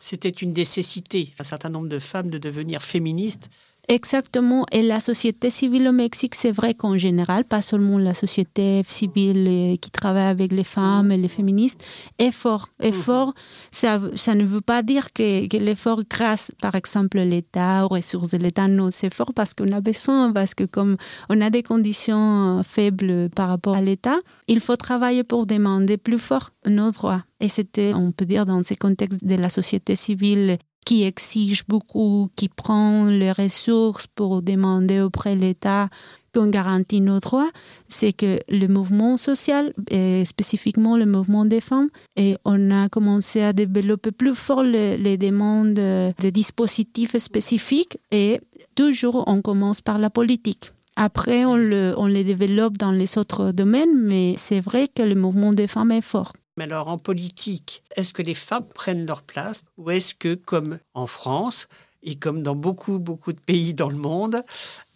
C'était 0.00 0.28
une 0.28 0.52
nécessité, 0.52 1.34
un 1.38 1.44
certain 1.44 1.68
nombre 1.70 1.88
de 1.88 1.98
femmes 1.98 2.30
de 2.30 2.38
devenir 2.38 2.82
féministes 2.82 3.50
Exactement. 3.90 4.66
Et 4.70 4.82
la 4.82 5.00
société 5.00 5.48
civile 5.48 5.88
au 5.88 5.92
Mexique, 5.92 6.34
c'est 6.34 6.52
vrai 6.52 6.74
qu'en 6.74 6.98
général, 6.98 7.44
pas 7.44 7.62
seulement 7.62 7.96
la 7.96 8.12
société 8.12 8.82
civile 8.86 9.46
euh, 9.48 9.76
qui 9.76 9.90
travaille 9.90 10.26
avec 10.26 10.52
les 10.52 10.64
femmes 10.64 11.10
et 11.10 11.16
les 11.16 11.28
féministes, 11.28 11.82
est 12.18 12.30
fort. 12.30 12.68
Est 12.80 12.88
mhm. 12.88 13.02
fort, 13.02 13.34
ça, 13.70 13.98
ça 14.14 14.34
ne 14.34 14.44
veut 14.44 14.60
pas 14.60 14.82
dire 14.82 15.14
que, 15.14 15.46
que 15.48 15.56
l'effort 15.56 16.02
grâce, 16.08 16.52
par 16.60 16.74
exemple, 16.74 17.18
l'État, 17.18 17.86
aux 17.86 17.88
ressources 17.88 18.32
de 18.32 18.36
l'État. 18.36 18.68
Non, 18.68 18.90
c'est 18.90 19.12
fort 19.12 19.32
parce 19.34 19.54
qu'on 19.54 19.72
a 19.72 19.80
besoin, 19.80 20.32
parce 20.32 20.54
que 20.54 20.64
comme 20.64 20.98
on 21.30 21.40
a 21.40 21.48
des 21.48 21.62
conditions 21.62 22.60
faibles 22.64 23.30
par 23.30 23.48
rapport 23.48 23.74
à 23.74 23.80
l'État, 23.80 24.18
il 24.48 24.60
faut 24.60 24.76
travailler 24.76 25.24
pour 25.24 25.46
demander 25.46 25.96
plus 25.96 26.18
fort 26.18 26.50
nos 26.66 26.90
droits. 26.90 27.24
Et 27.40 27.48
c'était, 27.48 27.94
on 27.94 28.12
peut 28.12 28.26
dire, 28.26 28.44
dans 28.44 28.62
ces 28.62 28.76
contextes 28.76 29.24
de 29.24 29.36
la 29.36 29.48
société 29.48 29.96
civile 29.96 30.58
qui 30.84 31.02
exige 31.02 31.66
beaucoup, 31.66 32.28
qui 32.34 32.48
prend 32.48 33.06
les 33.06 33.32
ressources 33.32 34.06
pour 34.06 34.42
demander 34.42 35.00
auprès 35.00 35.36
de 35.36 35.42
l'État 35.42 35.88
qu'on 36.34 36.48
garantit 36.48 37.00
nos 37.00 37.20
droits, 37.20 37.50
c'est 37.88 38.12
que 38.12 38.38
le 38.48 38.66
mouvement 38.68 39.16
social, 39.16 39.72
et 39.90 40.24
spécifiquement 40.24 40.96
le 40.96 41.06
mouvement 41.06 41.44
des 41.44 41.60
femmes, 41.60 41.88
et 42.16 42.36
on 42.44 42.70
a 42.70 42.88
commencé 42.88 43.42
à 43.42 43.52
développer 43.52 44.12
plus 44.12 44.34
fort 44.34 44.62
les, 44.62 45.16
demandes 45.16 45.74
de 45.74 46.30
dispositifs 46.30 47.16
spécifiques 47.18 47.98
et 48.10 48.40
toujours 48.74 49.24
on 49.26 49.42
commence 49.42 49.80
par 49.80 49.98
la 49.98 50.10
politique. 50.10 50.72
Après, 50.96 51.44
on, 51.44 51.56
le, 51.56 51.94
on 51.96 52.06
les 52.06 52.24
développe 52.24 52.76
dans 52.76 52.92
les 52.92 53.18
autres 53.18 53.52
domaines, 53.52 53.96
mais 53.96 54.34
c'est 54.36 54.60
vrai 54.60 54.88
que 54.88 55.02
le 55.02 55.14
mouvement 55.14 55.52
des 55.52 55.68
femmes 55.68 55.92
est 55.92 56.02
fort. 56.02 56.32
Mais 56.58 56.64
alors 56.64 56.88
en 56.88 56.98
politique, 56.98 57.84
est-ce 57.94 58.12
que 58.12 58.20
les 58.20 58.34
femmes 58.34 58.66
prennent 58.74 59.06
leur 59.06 59.22
place 59.22 59.62
ou 59.76 59.90
est-ce 59.90 60.12
que, 60.12 60.34
comme 60.34 60.80
en 60.92 61.06
France 61.06 61.68
et 62.02 62.16
comme 62.16 62.42
dans 62.42 62.56
beaucoup, 62.56 62.98
beaucoup 62.98 63.32
de 63.32 63.38
pays 63.38 63.74
dans 63.74 63.88
le 63.88 63.96
monde, 63.96 64.42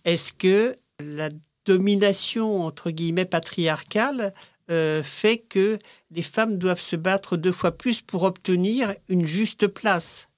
est-ce 0.04 0.32
que 0.32 0.74
la 0.98 1.28
domination, 1.64 2.62
entre 2.64 2.90
guillemets, 2.90 3.26
patriarcale 3.26 4.34
euh, 4.72 5.04
fait 5.04 5.38
que 5.38 5.78
les 6.10 6.22
femmes 6.22 6.58
doivent 6.58 6.80
se 6.80 6.96
battre 6.96 7.36
deux 7.36 7.52
fois 7.52 7.70
plus 7.70 8.02
pour 8.02 8.24
obtenir 8.24 8.96
une 9.08 9.28
juste 9.28 9.68
place? 9.68 10.28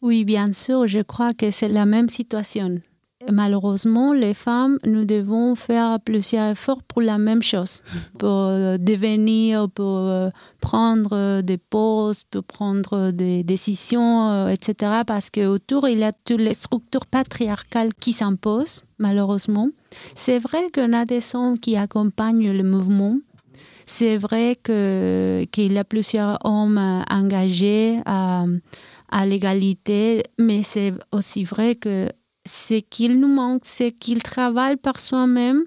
Oui, 0.00 0.24
bien 0.24 0.54
sûr, 0.54 0.86
je 0.86 1.00
crois 1.00 1.34
que 1.34 1.50
c'est 1.50 1.68
la 1.68 1.84
même 1.84 2.08
situation 2.08 2.80
malheureusement, 3.28 4.12
les 4.12 4.34
femmes, 4.34 4.78
nous 4.84 5.04
devons 5.04 5.54
faire 5.54 5.98
plusieurs 6.00 6.52
efforts 6.52 6.82
pour 6.82 7.02
la 7.02 7.18
même 7.18 7.42
chose, 7.42 7.82
pour 8.18 8.28
euh, 8.28 8.78
devenir, 8.78 9.68
pour 9.70 9.98
euh, 9.98 10.30
prendre 10.60 11.40
des 11.42 11.58
postes, 11.58 12.26
pour 12.30 12.44
prendre 12.44 13.10
des 13.10 13.42
décisions, 13.42 14.30
euh, 14.30 14.48
etc. 14.48 15.02
Parce 15.06 15.30
qu'autour, 15.30 15.88
il 15.88 15.98
y 15.98 16.04
a 16.04 16.12
toutes 16.12 16.40
les 16.40 16.54
structures 16.54 17.06
patriarcales 17.06 17.94
qui 17.94 18.12
s'imposent, 18.12 18.84
malheureusement. 18.98 19.68
C'est 20.14 20.38
vrai 20.38 20.70
qu'on 20.72 20.92
a 20.92 21.04
des 21.04 21.34
hommes 21.34 21.58
qui 21.58 21.76
accompagnent 21.76 22.52
le 22.52 22.62
mouvement. 22.62 23.18
C'est 23.86 24.16
vrai 24.18 24.56
qu'il 24.62 25.72
y 25.72 25.78
a 25.78 25.84
plusieurs 25.84 26.38
hommes 26.44 27.04
engagés 27.10 28.00
à, 28.06 28.44
à 29.10 29.26
l'égalité, 29.26 30.22
mais 30.38 30.62
c'est 30.62 30.94
aussi 31.10 31.42
vrai 31.42 31.74
que 31.74 32.08
ce 32.46 32.74
qu'il 32.74 33.20
nous 33.20 33.32
manque, 33.32 33.62
c'est 33.64 33.92
qu'ils 33.92 34.22
travaillent 34.22 34.76
par 34.76 34.98
soi-même 34.98 35.64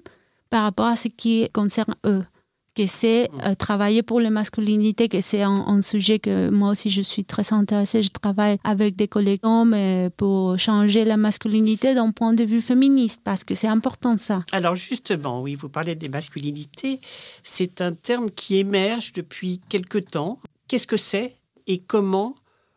par 0.50 0.62
rapport 0.62 0.86
à 0.86 0.96
ce 0.96 1.08
qui 1.08 1.48
concerne 1.52 1.94
eux 2.06 2.24
que 2.74 2.86
c'est 2.86 3.28
mm. 3.32 3.40
euh, 3.44 3.54
travailler 3.54 4.02
pour 4.02 4.20
les 4.20 4.30
masculinités, 4.30 5.08
que 5.08 5.20
c'est 5.20 5.42
un, 5.42 5.80
sujet 5.82 6.18
que 6.18 6.50
moi 6.50 6.70
aussi 6.70 6.90
je 6.90 7.02
suis 7.02 7.24
très 7.24 7.52
intéressée. 7.52 8.02
Je 8.02 8.08
travaille 8.08 8.58
avec 8.64 8.96
des 8.96 9.08
collègues 9.08 9.44
hommes 9.44 9.74
euh, 9.74 10.10
pour 10.16 10.58
changer 10.58 11.04
la 11.04 11.16
masculinité 11.16 11.94
d'un 11.94 12.10
point 12.10 12.32
de 12.32 12.44
vue 12.44 12.60
féministe, 12.60 13.20
parce 13.24 13.44
que 13.44 13.54
c'est 13.54 13.68
important 13.68 14.16
ça. 14.16 14.44
Alors 14.52 14.76
justement, 14.76 15.42
oui, 15.42 15.54
vous 15.54 15.68
parlez 15.68 15.94
des 15.94 16.08
masculinités, 16.08 17.00
c'est 17.42 17.80
un 17.80 17.92
terme 17.92 18.30
qui 18.30 18.58
émerge 18.58 19.12
depuis 19.12 19.60
quelque 19.68 19.98
temps. 19.98 20.38
Qu'est-ce 20.68 20.86
que 20.86 20.96
c'est 20.96 21.36
et 21.66 21.78
comment 21.78 22.34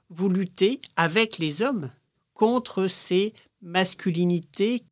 vous 0.10 0.30
luttez 0.30 0.80
avec 0.96 1.38
les 1.38 1.62
hommes 1.62 1.90
contre 2.34 2.88
ces 2.88 3.34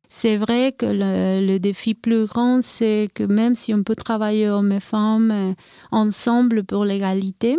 C'est 0.08 0.36
vrai 0.36 0.72
que 0.72 0.86
le, 0.86 1.58
défi 1.58 1.94
plus 1.94 2.26
grand, 2.26 2.62
c'est 2.62 3.08
que 3.14 3.22
même 3.22 3.54
si 3.54 3.72
on 3.72 3.82
peut 3.82 3.94
travailler 3.94 4.48
hommes 4.48 4.72
et 4.72 4.80
femmes 4.80 5.30
euh, 5.30 5.54
ensemble 5.92 6.64
pour 6.64 6.84
l'égalité, 6.84 7.58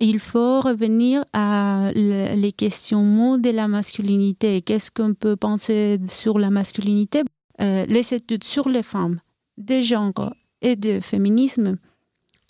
il 0.00 0.18
faut 0.18 0.60
revenir 0.60 1.24
à 1.32 1.90
les 1.94 2.52
questionnements 2.52 3.38
de 3.38 3.50
la 3.50 3.68
masculinité. 3.68 4.60
Qu'est-ce 4.62 4.90
qu'on 4.90 5.14
peut 5.14 5.36
penser 5.36 5.98
sur 6.08 6.38
la 6.38 6.50
masculinité? 6.50 7.22
Euh, 7.60 7.86
Les 7.86 8.12
études 8.12 8.44
sur 8.44 8.68
les 8.68 8.82
femmes, 8.82 9.20
de 9.56 9.80
genre 9.80 10.34
et 10.60 10.76
de 10.76 11.00
féminisme 11.00 11.76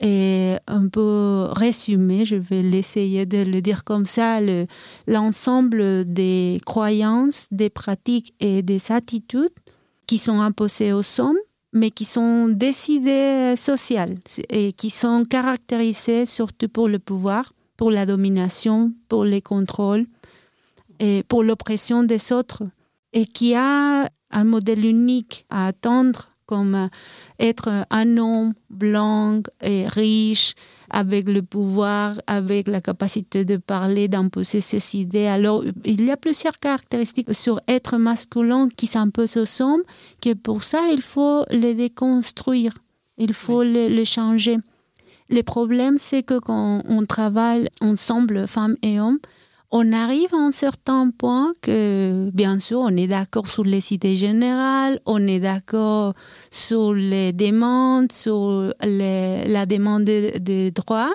et 0.01 0.57
un 0.67 0.89
peu 0.89 1.49
résumé, 1.53 2.25
je 2.25 2.37
vais 2.37 2.63
l'essayer 2.63 3.27
de 3.27 3.45
le 3.45 3.61
dire 3.63 3.85
comme 3.85 4.07
ça, 4.07 4.41
l'ensemble 5.07 6.05
des 6.13 6.61
croyances, 6.67 7.47
des 7.51 7.71
pratiques 7.71 8.35
et 8.41 8.63
des 8.63 8.91
attitudes 8.91 9.55
qui 10.07 10.19
sont 10.19 10.41
imposées 10.41 10.93
aux 10.93 11.21
hommes, 11.21 11.39
mais 11.73 11.91
qui 11.91 12.05
sont 12.05 12.49
décidées 12.49 13.55
sociales 13.57 14.19
et 14.51 14.73
qui 14.73 14.91
sont 14.91 15.25
caractérisées 15.25 16.27
surtout 16.27 16.69
pour 16.69 16.89
le 16.89 16.99
pouvoir, 16.99 17.53
pour 17.77 17.91
la 17.91 18.07
domination, 18.07 18.93
pour 19.09 19.25
les 19.25 19.43
contrôles 19.43 20.07
et 21.01 21.25
pour 21.27 21.43
l'oppression 21.43 22.05
des 22.05 22.33
autres, 22.33 22.63
et 23.13 23.27
qui 23.27 23.55
a 23.55 24.09
un 24.31 24.45
modèle 24.45 24.85
unique 24.85 25.47
à 25.51 25.67
attendre 25.69 26.34
comme 26.47 26.75
euh, 26.75 26.89
être 27.39 27.87
un 27.91 28.17
homme 28.17 28.55
blanc 28.71 29.41
et 29.63 29.87
riche, 29.89 30.55
avec 30.91 31.29
le 31.29 31.43
pouvoir, 31.43 32.21
avec 32.27 32.69
la 32.69 32.81
capacité 32.81 33.45
de 33.45 33.57
parler, 33.57 34.09
d'imposer 34.09 34.61
ses 34.61 34.97
idées. 34.97 35.27
Alors, 35.27 35.65
il 35.85 36.05
y 36.05 36.11
a 36.11 36.17
plusieurs 36.17 36.59
caractéristiques 36.59 37.35
sur 37.35 37.61
être 37.69 37.97
masculin 37.97 38.69
qui 38.77 38.87
s'imposent 38.87 39.37
aux 39.37 39.63
hommes, 39.63 39.83
que 40.21 40.35
pour 40.35 40.63
ça, 40.65 40.89
il 40.93 41.03
faut 41.03 41.45
les 41.51 41.75
déconstruire, 41.75 42.75
il 43.19 43.35
faut 43.35 43.63
les, 43.63 44.05
changer. 44.05 44.59
Le 45.31 45.43
problème, 45.43 45.97
c'est 45.99 46.23
que 46.23 46.39
quand 46.39 46.83
on 46.89 47.07
travaille 47.07 47.69
ensemble, 47.81 48.47
femmes 48.47 48.77
et 48.83 49.01
hommes, 49.01 49.19
on 49.77 49.93
arrive 49.93 50.33
à 50.33 50.37
un 50.37 50.53
certain 50.53 51.11
point 51.11 51.53
que, 51.61 52.31
bien 52.33 52.61
sûr, 52.61 52.79
on 52.79 52.97
est 52.97 53.09
d'accord 53.09 53.49
sur 53.49 53.65
les 53.65 53.93
idées 53.93 54.15
générales, 54.15 55.01
on 55.05 55.27
est 55.27 55.41
d'accord 55.41 56.15
sur 56.53 56.95
les 56.95 57.33
demandes, 57.33 58.13
sur 58.13 58.73
la 58.81 59.67
demande 59.67 60.05
de, 60.05 60.71
droits, 60.71 61.13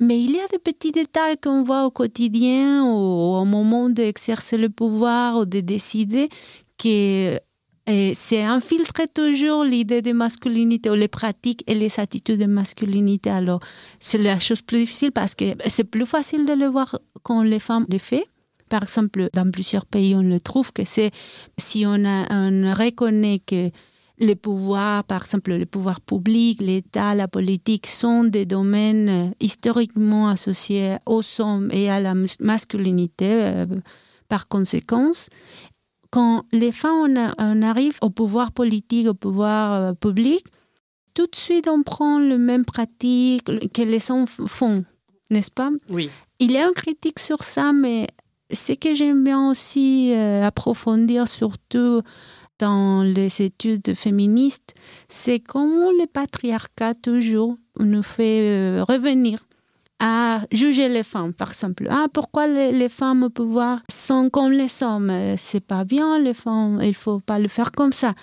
mais 0.00 0.18
il 0.18 0.30
y 0.30 0.40
a 0.40 0.46
des 0.46 0.58
petits 0.58 0.92
détails 0.92 1.36
qu'on 1.36 1.62
voit 1.62 1.84
au 1.84 1.90
quotidien 1.90 2.86
ou 2.86 3.36
au 3.36 3.44
moment 3.44 3.90
d'exercer 3.90 4.56
le 4.56 4.70
pouvoir 4.70 5.36
ou 5.36 5.44
de 5.44 5.60
décider 5.60 6.30
qui 6.78 7.28
c'est 7.86 8.42
infiltrer 8.42 9.08
toujours 9.08 9.62
l'idée 9.64 10.00
de 10.00 10.12
masculinité 10.12 10.90
ou 10.90 10.94
les 10.94 11.08
pratiques 11.08 11.62
et 11.66 11.74
les 11.74 12.00
attitudes 12.00 12.40
de 12.40 12.46
masculinité. 12.46 13.30
Alors, 13.30 13.60
c'est 14.00 14.18
la 14.18 14.38
chose 14.38 14.62
plus 14.62 14.78
difficile 14.78 15.12
parce 15.12 15.34
que 15.34 15.44
c'est 15.68 15.84
plus 15.84 16.06
facile 16.06 16.46
de 16.46 16.54
le 16.54 16.66
voir 16.66 16.98
quand 17.22 17.42
les 17.42 17.58
femmes 17.58 17.86
le 17.90 17.98
font. 17.98 18.22
Par 18.70 18.82
exemple, 18.82 19.28
dans 19.34 19.50
plusieurs 19.50 19.84
pays, 19.84 20.14
on 20.14 20.22
le 20.22 20.40
trouve 20.40 20.72
que 20.72 20.84
c'est 20.84 21.10
si 21.58 21.84
on, 21.86 22.02
on 22.04 22.74
reconnaît 22.74 23.40
que 23.40 23.70
les 24.18 24.36
pouvoirs, 24.36 25.04
par 25.04 25.22
exemple 25.22 25.52
le 25.52 25.66
pouvoir 25.66 26.00
public, 26.00 26.60
l'État, 26.60 27.14
la 27.14 27.28
politique, 27.28 27.86
sont 27.86 28.24
des 28.24 28.46
domaines 28.46 29.34
historiquement 29.40 30.28
associés 30.28 30.96
aux 31.04 31.22
hommes 31.40 31.68
et 31.72 31.90
à 31.90 32.00
la 32.00 32.14
masculinité 32.40 33.26
euh, 33.28 33.66
par 34.28 34.48
conséquence 34.48 35.28
quand 36.14 36.44
les 36.52 36.70
femmes 36.70 37.34
on, 37.38 37.62
arrive 37.62 37.98
au 38.00 38.08
pouvoir 38.08 38.52
politique, 38.52 39.08
au 39.08 39.14
pouvoir 39.14 39.72
euh, 39.72 39.92
public, 39.94 40.44
tout 41.12 41.26
de 41.26 41.34
suite 41.34 41.66
on 41.66 41.82
prend 41.82 42.20
le 42.20 42.38
même 42.38 42.64
pratique 42.64 43.42
que 43.44 43.82
les 43.82 44.12
hommes 44.12 44.28
font, 44.28 44.84
n'est-ce 45.30 45.50
pas? 45.50 45.70
Oui. 45.90 46.08
Il 46.38 46.52
y 46.52 46.56
a 46.56 46.68
une 46.68 46.72
critique 46.72 47.18
sur 47.18 47.42
ça, 47.42 47.72
mais 47.72 48.06
ce 48.52 48.74
que 48.74 48.94
j'aime 48.94 49.24
bien 49.24 49.50
aussi 49.50 50.12
euh, 50.14 50.44
approfondir, 50.44 51.26
surtout 51.26 52.02
dans 52.60 53.02
les 53.02 53.42
études 53.42 53.96
féministes, 53.96 54.74
c'est 55.08 55.40
comment 55.40 55.90
le 55.90 56.06
patriarcat 56.06 56.94
toujours 56.94 57.56
nous 57.80 58.04
fait 58.04 58.38
euh, 58.40 58.84
revenir 58.88 59.48
à 60.00 60.40
juger 60.52 60.88
les 60.88 61.02
femmes, 61.02 61.32
par 61.32 61.50
exemple. 61.50 61.86
Ah, 61.90 62.06
pourquoi 62.12 62.46
les, 62.46 62.88
femmes 62.88 63.24
au 63.24 63.30
pouvoir 63.30 63.82
sont 63.90 64.30
comme 64.30 64.52
les 64.52 64.82
hommes? 64.82 65.12
C'est 65.36 65.64
pas 65.64 65.84
bien, 65.84 66.18
les 66.18 66.34
femmes, 66.34 66.80
il 66.82 66.94
faut 66.94 67.20
pas 67.20 67.38
le 67.38 67.48
faire 67.48 67.72
comme 67.72 67.92
ça. 67.92 68.14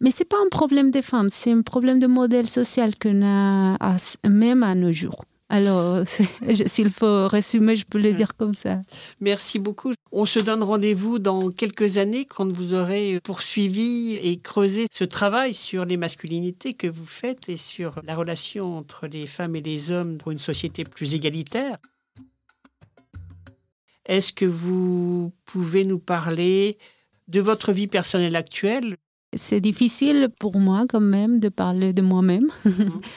Mais 0.00 0.10
c'est 0.10 0.28
pas 0.28 0.36
un 0.44 0.48
problème 0.50 0.90
des 0.90 1.02
femmes, 1.02 1.30
c'est 1.30 1.52
un 1.52 1.62
problème 1.62 1.98
de 1.98 2.06
modèle 2.06 2.48
social 2.48 2.92
qu'on 3.00 3.22
a 3.24 3.96
même 4.28 4.62
à 4.62 4.74
nos 4.74 4.92
jours. 4.92 5.24
Alors, 5.50 6.04
s'il 6.06 6.90
faut 6.90 7.28
résumer, 7.28 7.76
je 7.76 7.84
peux 7.84 7.98
le 7.98 8.12
dire 8.12 8.34
comme 8.36 8.54
ça. 8.54 8.80
Merci 9.20 9.58
beaucoup. 9.58 9.92
On 10.10 10.26
se 10.26 10.38
donne 10.38 10.62
rendez-vous 10.62 11.18
dans 11.18 11.50
quelques 11.50 11.98
années 11.98 12.24
quand 12.24 12.50
vous 12.50 12.72
aurez 12.72 13.20
poursuivi 13.22 14.14
et 14.22 14.38
creusé 14.38 14.86
ce 14.90 15.04
travail 15.04 15.52
sur 15.52 15.84
les 15.84 15.96
masculinités 15.96 16.74
que 16.74 16.86
vous 16.86 17.04
faites 17.04 17.48
et 17.48 17.56
sur 17.56 18.00
la 18.04 18.14
relation 18.16 18.78
entre 18.78 19.06
les 19.06 19.26
femmes 19.26 19.56
et 19.56 19.60
les 19.60 19.90
hommes 19.90 20.16
pour 20.16 20.32
une 20.32 20.38
société 20.38 20.84
plus 20.84 21.14
égalitaire. 21.14 21.76
Est-ce 24.06 24.32
que 24.32 24.44
vous 24.44 25.32
pouvez 25.44 25.84
nous 25.84 25.98
parler 25.98 26.78
de 27.28 27.40
votre 27.40 27.72
vie 27.72 27.86
personnelle 27.86 28.36
actuelle? 28.36 28.96
C'est 29.36 29.60
difficile 29.60 30.28
pour 30.38 30.58
moi 30.58 30.84
quand 30.88 31.00
même 31.00 31.40
de 31.40 31.48
parler 31.48 31.92
de 31.92 32.02
moi-même. 32.02 32.46
Mhm. 32.64 33.00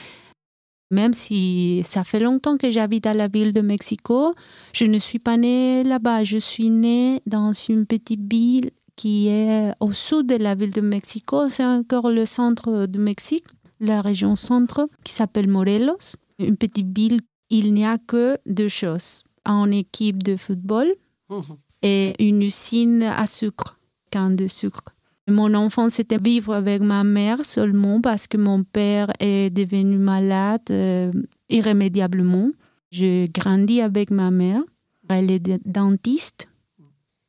Même 0.90 1.12
si 1.12 1.82
ça 1.84 2.02
fait 2.02 2.20
longtemps 2.20 2.56
que 2.56 2.70
j'habite 2.70 3.06
à 3.06 3.12
la 3.12 3.28
ville 3.28 3.52
de 3.52 3.60
Mexico, 3.60 4.34
je 4.72 4.86
ne 4.86 4.98
suis 4.98 5.18
pas 5.18 5.36
née 5.36 5.84
là-bas. 5.84 6.24
Je 6.24 6.38
suis 6.38 6.70
née 6.70 7.20
dans 7.26 7.52
une 7.52 7.84
petite 7.84 8.30
ville 8.30 8.70
qui 8.96 9.28
est 9.28 9.72
au 9.80 9.92
sud 9.92 10.26
de 10.26 10.36
la 10.36 10.54
ville 10.54 10.72
de 10.72 10.80
Mexico. 10.80 11.48
C'est 11.48 11.64
encore 11.64 12.10
le 12.10 12.24
centre 12.24 12.86
du 12.86 12.98
Mexique, 12.98 13.44
la 13.80 14.00
région 14.00 14.34
centre, 14.34 14.88
qui 15.04 15.12
s'appelle 15.12 15.48
Morelos. 15.48 16.16
Une 16.38 16.56
petite 16.56 16.96
ville, 16.96 17.20
il 17.50 17.74
n'y 17.74 17.84
a 17.84 17.98
que 17.98 18.38
deux 18.46 18.68
choses. 18.68 19.24
Une 19.44 19.74
équipe 19.74 20.22
de 20.22 20.36
football 20.36 20.94
et 21.82 22.14
une 22.18 22.42
usine 22.42 23.02
à 23.02 23.26
sucre, 23.26 23.78
canne 24.10 24.36
de 24.36 24.46
sucre. 24.46 24.82
Mon 25.28 25.52
enfant, 25.52 25.90
c'était 25.90 26.16
vivre 26.16 26.54
avec 26.54 26.80
ma 26.80 27.04
mère 27.04 27.44
seulement 27.44 28.00
parce 28.00 28.26
que 28.26 28.38
mon 28.38 28.64
père 28.64 29.08
est 29.20 29.50
devenu 29.50 29.98
malade 29.98 30.62
euh, 30.70 31.10
irrémédiablement. 31.50 32.50
J'ai 32.90 33.30
grandi 33.32 33.82
avec 33.82 34.10
ma 34.10 34.30
mère. 34.30 34.62
Elle 35.10 35.30
est 35.30 35.68
dentiste. 35.68 36.48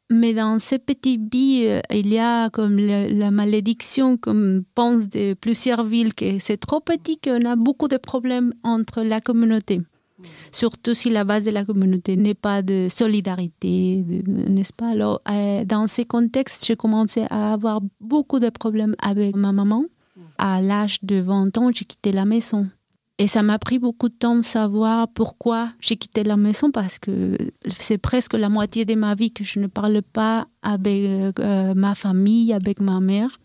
Mais 0.09 0.33
dans 0.33 0.59
ce 0.59 0.75
petit 0.75 1.17
vie, 1.17 1.65
euh, 1.67 1.81
il 1.91 2.07
y 2.07 2.17
a 2.17 2.49
comme 2.49 2.77
la, 2.77 3.31
malédiction, 3.31 4.15
comme 4.17 4.63
pense 4.75 5.09
de 5.09 5.33
plusieurs 5.33 5.83
villes, 5.83 6.13
que 6.13 6.39
c'est 6.39 6.57
trop 6.57 6.79
petit 6.79 7.19
qu'on 7.19 7.45
a 7.45 7.55
beaucoup 7.55 7.89
de 7.89 7.97
problèmes 7.97 8.53
entre 8.63 9.01
la 9.01 9.19
communauté 9.19 9.81
surtout 10.51 10.93
si 10.93 11.09
la 11.09 11.23
base 11.23 11.45
de 11.45 11.51
la 11.51 11.65
communauté 11.65 12.17
n'est 12.17 12.33
pas 12.33 12.61
de 12.61 12.87
solidarité, 12.89 14.03
n'est-ce 14.25 14.73
pas? 14.73 14.89
Alors, 14.89 15.21
euh, 15.29 15.63
dans 15.65 15.87
ces 15.87 16.05
contextes, 16.05 16.65
j'ai 16.65 16.75
commencé 16.75 17.25
à 17.29 17.53
avoir 17.53 17.81
beaucoup 17.99 18.39
de 18.39 18.49
problèmes 18.49 18.95
avec 19.01 19.35
ma 19.35 19.51
maman. 19.51 19.85
À 20.37 20.61
l'âge 20.61 20.99
de 21.03 21.19
20 21.19 21.57
ans, 21.57 21.69
j'ai 21.73 21.85
quitté 21.85 22.11
la 22.11 22.25
maison. 22.25 22.67
Et 23.17 23.27
ça 23.27 23.43
m'a 23.43 23.59
pris 23.59 23.79
beaucoup 23.79 24.07
de 24.07 24.13
temps 24.13 24.37
de 24.37 24.41
savoir 24.41 25.09
pourquoi 25.09 25.69
j'ai 25.81 25.97
quitté 25.97 26.23
la 26.23 26.37
maison 26.37 26.71
parce 26.71 26.99
que 26.99 27.37
c'est 27.77 27.97
presque 27.97 28.33
la 28.33 28.47
moitié 28.47 28.85
de 28.85 28.95
ma 28.95 29.13
vie 29.13 29.33
que 29.33 29.43
je 29.43 29.59
ne 29.59 29.67
parle 29.67 30.01
pas 30.01 30.47
avec 30.61 31.37
euh, 31.39 31.73
ma 31.75 31.95
famille, 31.95 32.53
avec 32.53 32.79
ma 32.79 33.01
mère. 33.01 33.37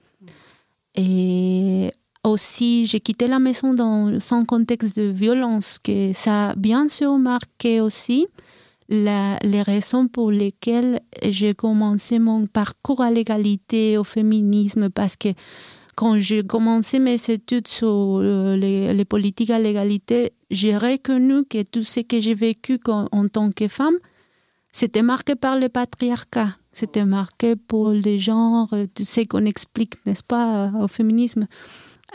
Et 0.95 1.91
aussi, 2.25 2.87
j'ai 2.87 3.01
quitté 3.01 3.27
la 3.27 3.39
maison 3.39 3.75
dans 3.75 4.19
son 4.21 4.45
contexte 4.45 4.97
de 4.97 5.05
violence, 5.05 5.79
que 5.83 6.13
ça 6.15 6.51
a 6.51 6.55
bien 6.55 6.89
sûr 6.89 7.17
marqué 7.19 7.81
aussi 7.81 8.27
les 8.89 9.63
raisons 9.63 10.09
pour 10.09 10.31
lesquelles 10.31 11.01
j'ai 11.23 11.55
commencé 11.55 12.19
mon 12.19 12.47
parcours 12.47 13.01
à 13.01 13.11
l'égalité, 13.11 13.97
au 13.99 14.05
féminisme, 14.05 14.91
parce 14.91 15.17
que 15.17 15.29
quand 15.97 16.19
j'ai 16.19 16.43
commencé 16.43 16.99
mes 16.99 17.17
études 17.31 17.69
sur 17.69 18.19
euh, 18.21 18.57
les, 18.57 19.05
politiques 19.05 19.51
à 19.51 19.59
l'égalité, 19.59 20.33
j'ai 20.51 20.77
reconnu 20.77 21.45
que 21.45 21.63
tout 21.63 21.85
ce 21.85 22.01
que 22.01 22.21
j'ai 22.21 22.35
vécu 22.35 22.81
en 22.89 23.29
tant 23.29 23.53
que 23.53 23.69
femme, 23.69 23.95
c'était 24.73 25.03
marqué 25.03 25.37
par 25.37 25.57
le 25.57 25.69
patriarcat. 25.69 26.49
C'était 26.73 27.05
marqué 27.05 27.55
pour 27.55 27.91
les 27.91 28.19
genres, 28.19 28.69
tout 28.95 29.05
ce 29.05 29.21
qu'on 29.21 29.45
explique, 29.45 29.95
n'est-ce 30.05 30.25
pas, 30.25 30.73
au 30.81 30.89
féminisme. 30.89 31.47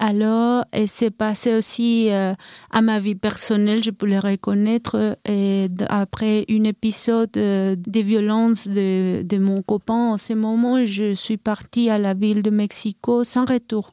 Alors, 0.01 0.63
et 0.71 0.87
c'est 0.87 1.11
passé 1.11 1.53
aussi 1.53 2.07
euh, 2.09 2.33
à 2.71 2.81
ma 2.81 2.99
vie 2.99 3.15
personnelle, 3.15 3.83
je 3.83 3.91
peux 3.91 4.05
le 4.05 4.19
reconnaître. 4.19 5.17
Et 5.25 5.67
après 5.89 6.45
un 6.49 6.63
épisode 6.63 7.35
euh, 7.35 7.75
de 7.75 7.99
violence 7.99 8.69
de, 8.69 9.23
de, 9.23 9.37
mon 9.37 9.61
copain, 9.61 10.13
en 10.13 10.17
ce 10.17 10.31
moment, 10.31 10.85
je 10.85 11.13
suis 11.13 11.35
partie 11.35 11.89
à 11.89 11.97
la 11.97 12.13
ville 12.13 12.41
de 12.41 12.49
Mexico 12.49 13.25
sans 13.25 13.43
retour. 13.43 13.91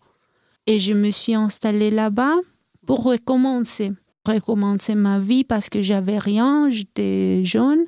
Et 0.69 0.79
je 0.79 0.95
me 0.95 1.11
suis 1.11 1.35
installée 1.35 1.90
là-bas 1.90 2.37
pour 2.87 3.03
recommencer. 3.03 3.90
Recommencer 4.25 4.95
ma 4.95 5.19
vie 5.19 5.42
parce 5.42 5.69
que 5.69 5.83
j'avais 5.83 6.19
rien, 6.19 6.71
j'étais 6.71 7.45
jeune. 7.45 7.85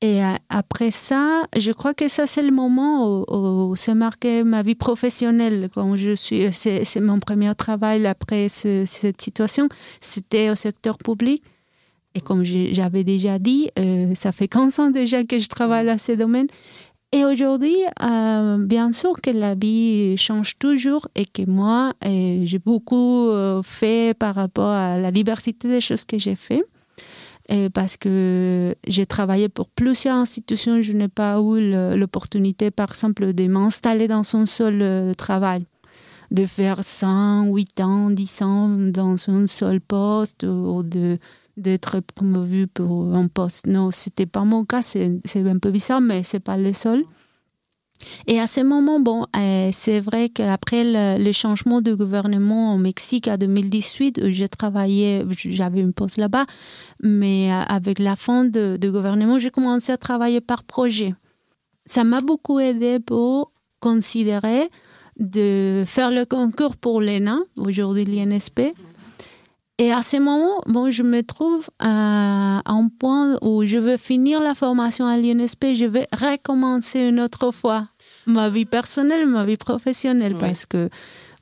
Et 0.00 0.20
après 0.48 0.92
ça, 0.92 1.42
je 1.56 1.72
crois 1.72 1.92
que 1.92 2.06
ça, 2.06 2.28
c'est 2.28 2.42
le 2.42 2.52
moment 2.52 3.24
où, 3.28 3.74
c'est 3.74 3.94
marqué 3.94 4.44
ma 4.44 4.62
vie 4.62 4.76
professionnelle. 4.76 5.68
Quand 5.74 5.96
je 5.96 6.14
suis, 6.14 6.52
c'est, 6.52 7.00
mon 7.00 7.18
premier 7.18 7.52
travail 7.56 8.06
après 8.06 8.48
cette 8.48 9.20
situation. 9.20 9.68
C'était 10.00 10.50
au 10.50 10.54
secteur 10.54 10.98
public. 10.98 11.42
Et 12.14 12.20
comme 12.20 12.42
j'avais 12.42 13.04
déjà 13.04 13.38
dit, 13.38 13.70
euh, 13.78 14.14
ça 14.14 14.32
fait 14.32 14.48
15 14.48 14.78
ans 14.78 14.90
déjà 14.90 15.24
que 15.24 15.38
je 15.38 15.48
travaille 15.48 15.86
dans 15.86 15.98
ce 15.98 16.12
domaine. 16.12 16.46
Et 17.12 17.24
aujourd'hui, 17.24 17.76
euh, 18.02 18.58
bien 18.58 18.92
sûr 18.92 19.20
que 19.20 19.30
la 19.30 19.54
vie 19.54 20.16
change 20.16 20.58
toujours 20.58 21.08
et 21.14 21.24
que 21.24 21.42
moi, 21.48 21.92
euh, 22.04 22.42
j'ai 22.44 22.58
beaucoup 22.58 23.30
fait 23.62 24.14
par 24.16 24.34
rapport 24.36 24.70
à 24.70 24.98
la 24.98 25.10
diversité 25.10 25.68
des 25.68 25.80
choses 25.80 26.04
que 26.04 26.18
j'ai 26.18 26.36
fait 27.48 27.70
parce 27.70 27.96
que 27.96 28.74
j'ai 28.86 29.06
travaillé 29.06 29.48
pour 29.48 29.68
plusieurs 29.68 30.16
institutions, 30.16 30.82
je 30.82 30.92
n'ai 30.92 31.08
pas 31.08 31.38
eu 31.40 31.96
l'opportunité, 31.96 32.70
par 32.70 32.90
exemple, 32.90 33.32
de 33.32 33.46
m'installer 33.46 34.08
dans 34.08 34.22
son 34.22 34.46
seul 34.46 34.80
euh, 34.82 35.14
travail, 35.14 35.66
de 36.30 36.46
faire 36.46 36.82
100, 36.82 37.52
8 37.52 37.80
ans, 37.80 38.10
10 38.10 38.42
ans 38.42 38.68
dans 38.68 39.16
un 39.28 39.46
seul 39.46 39.80
poste 39.80 40.44
ou 40.44 40.82
de 40.82 41.18
d'être 41.56 41.98
promovu 41.98 42.68
pour 42.68 43.12
un 43.16 43.26
poste. 43.26 43.66
Non, 43.66 43.90
c'était 43.90 44.26
pas 44.26 44.44
mon 44.44 44.64
cas, 44.64 44.80
c'est 44.80 45.10
un 45.34 45.58
peu 45.58 45.72
bizarre, 45.72 46.00
mais 46.00 46.22
c'est 46.22 46.38
pas 46.38 46.56
le 46.56 46.72
seul. 46.72 47.02
Et 48.26 48.40
à 48.40 48.46
ce 48.46 48.60
moment, 48.60 49.00
bon, 49.00 49.26
euh, 49.36 49.70
c'est 49.72 50.00
vrai 50.00 50.28
qu'après 50.28 50.84
le, 50.84 51.32
changement 51.32 51.80
de 51.80 51.94
gouvernement 51.94 52.74
au 52.74 52.78
Mexique 52.78 53.28
en 53.28 53.36
2018, 53.36 54.30
j'ai 54.30 54.48
travaillé, 54.48 55.24
j'avais 55.36 55.80
une 55.80 55.92
poste 55.92 56.16
là-bas, 56.16 56.46
mais 57.02 57.52
euh, 57.52 57.62
avec 57.68 57.98
la 57.98 58.16
fin 58.16 58.44
du 58.44 58.90
gouvernement, 58.90 59.38
j'ai 59.38 59.50
commencé 59.50 59.92
à 59.92 59.96
travailler 59.96 60.40
par 60.40 60.64
projet. 60.64 61.14
Ça 61.86 62.04
m'a 62.04 62.20
beaucoup 62.20 62.60
aidé 62.60 62.98
pour 63.00 63.52
considérer 63.80 64.68
de 65.18 65.84
faire 65.86 66.10
le 66.10 66.24
concours 66.24 66.76
pour 66.76 67.00
l'ENA, 67.00 67.40
aujourd'hui 67.56 68.04
l'INSP. 68.04 68.72
Et 69.80 69.92
à 69.92 70.02
ce 70.02 70.16
moment, 70.16 70.60
bon, 70.66 70.90
je 70.90 71.04
me 71.04 71.22
trouve 71.22 71.70
à 71.78 72.62
un 72.64 72.88
point 72.98 73.38
où 73.42 73.64
je 73.64 73.78
veux 73.78 73.96
finir 73.96 74.40
la 74.40 74.56
formation 74.56 75.06
à 75.06 75.16
l'INSP, 75.16 75.74
je 75.74 75.84
vais 75.84 76.08
recommencer 76.12 76.98
une 77.00 77.20
autre 77.20 77.52
fois 77.52 77.86
ma 78.26 78.48
vie 78.48 78.64
personnelle, 78.64 79.26
ma 79.26 79.44
vie 79.44 79.56
professionnelle, 79.56 80.34
parce 80.34 80.66
que 80.66 80.90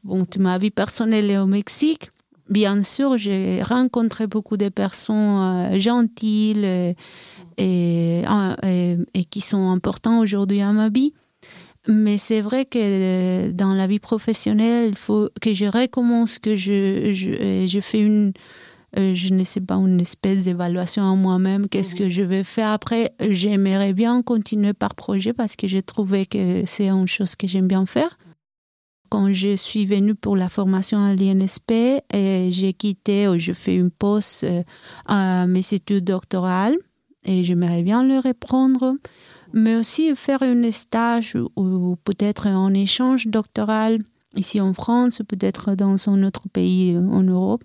bon, 0.04 0.26
ma 0.38 0.58
vie 0.58 0.70
personnelle 0.70 1.30
est 1.30 1.38
au 1.38 1.46
Mexique. 1.46 2.10
Bien 2.50 2.82
sûr, 2.82 3.16
j'ai 3.16 3.62
rencontré 3.62 4.26
beaucoup 4.26 4.58
de 4.58 4.68
personnes 4.68 5.72
euh, 5.72 5.80
gentilles 5.80 6.64
et, 6.64 6.94
et, 7.56 8.96
et, 9.14 9.24
qui 9.24 9.40
sont 9.40 9.70
importantes 9.70 10.22
aujourd'hui 10.22 10.60
à 10.60 10.70
ma 10.72 10.90
vie. 10.90 11.12
Mais 11.88 12.18
c'est 12.18 12.40
vrai 12.40 12.64
que 12.64 13.50
dans 13.52 13.72
la 13.72 13.86
vie 13.86 14.00
professionnelle, 14.00 14.88
il 14.90 14.96
faut 14.96 15.30
que 15.40 15.54
je 15.54 15.66
recommence, 15.66 16.38
que 16.38 16.56
je, 16.56 17.12
je, 17.12 17.66
je 17.66 17.80
fais 17.80 18.00
une, 18.00 18.32
euh, 18.98 19.14
je 19.14 19.32
ne 19.34 19.44
sais 19.44 19.60
pas, 19.60 19.74
une 19.74 20.00
espèce 20.00 20.44
d'évaluation 20.44 21.02
en 21.02 21.16
moi-même, 21.16 21.68
qu'est-ce 21.68 21.94
mhm. 21.94 21.98
que 21.98 22.08
je 22.08 22.22
vais 22.22 22.44
faire 22.44 22.70
après? 22.70 23.12
J'aimerais 23.20 23.92
bien 23.92 24.22
continuer 24.22 24.72
par 24.72 24.94
projet 24.94 25.32
parce 25.32 25.54
que 25.54 25.68
j'ai 25.68 25.82
trouvé 25.82 26.26
que 26.26 26.62
c'est 26.66 26.88
une 26.88 27.06
chose 27.06 27.36
que 27.36 27.46
j'aime 27.46 27.68
bien 27.68 27.84
faire. 27.86 28.18
Quand 29.08 29.32
je 29.32 29.54
suis 29.54 29.86
venue 29.86 30.14
pour 30.14 30.36
la 30.36 30.48
formation 30.48 31.04
à 31.04 31.14
l'INSP, 31.14 32.02
j'ai 32.12 32.72
quitté, 32.72 33.28
ou 33.28 33.38
je 33.38 33.52
fais 33.52 33.76
une 33.76 33.90
pause 33.90 34.40
euh, 34.42 34.62
à 35.06 35.46
mes 35.46 35.62
études 35.72 36.04
doctorales 36.04 36.76
et 37.24 37.44
j'aimerais 37.44 37.82
bien 37.82 38.02
le 38.02 38.18
reprendre, 38.18 38.96
mais 39.56 39.74
aussi 39.74 40.14
faire 40.14 40.42
un 40.42 40.70
stage 40.70 41.34
ou 41.56 41.96
peut-être 42.04 42.46
un 42.46 42.74
échange 42.74 43.26
doctoral 43.26 43.98
ici 44.36 44.60
en 44.60 44.74
France, 44.74 45.22
peut-être 45.26 45.74
dans 45.74 46.10
un 46.10 46.22
autre 46.24 46.42
pays 46.52 46.96
en 46.96 47.22
Europe. 47.22 47.62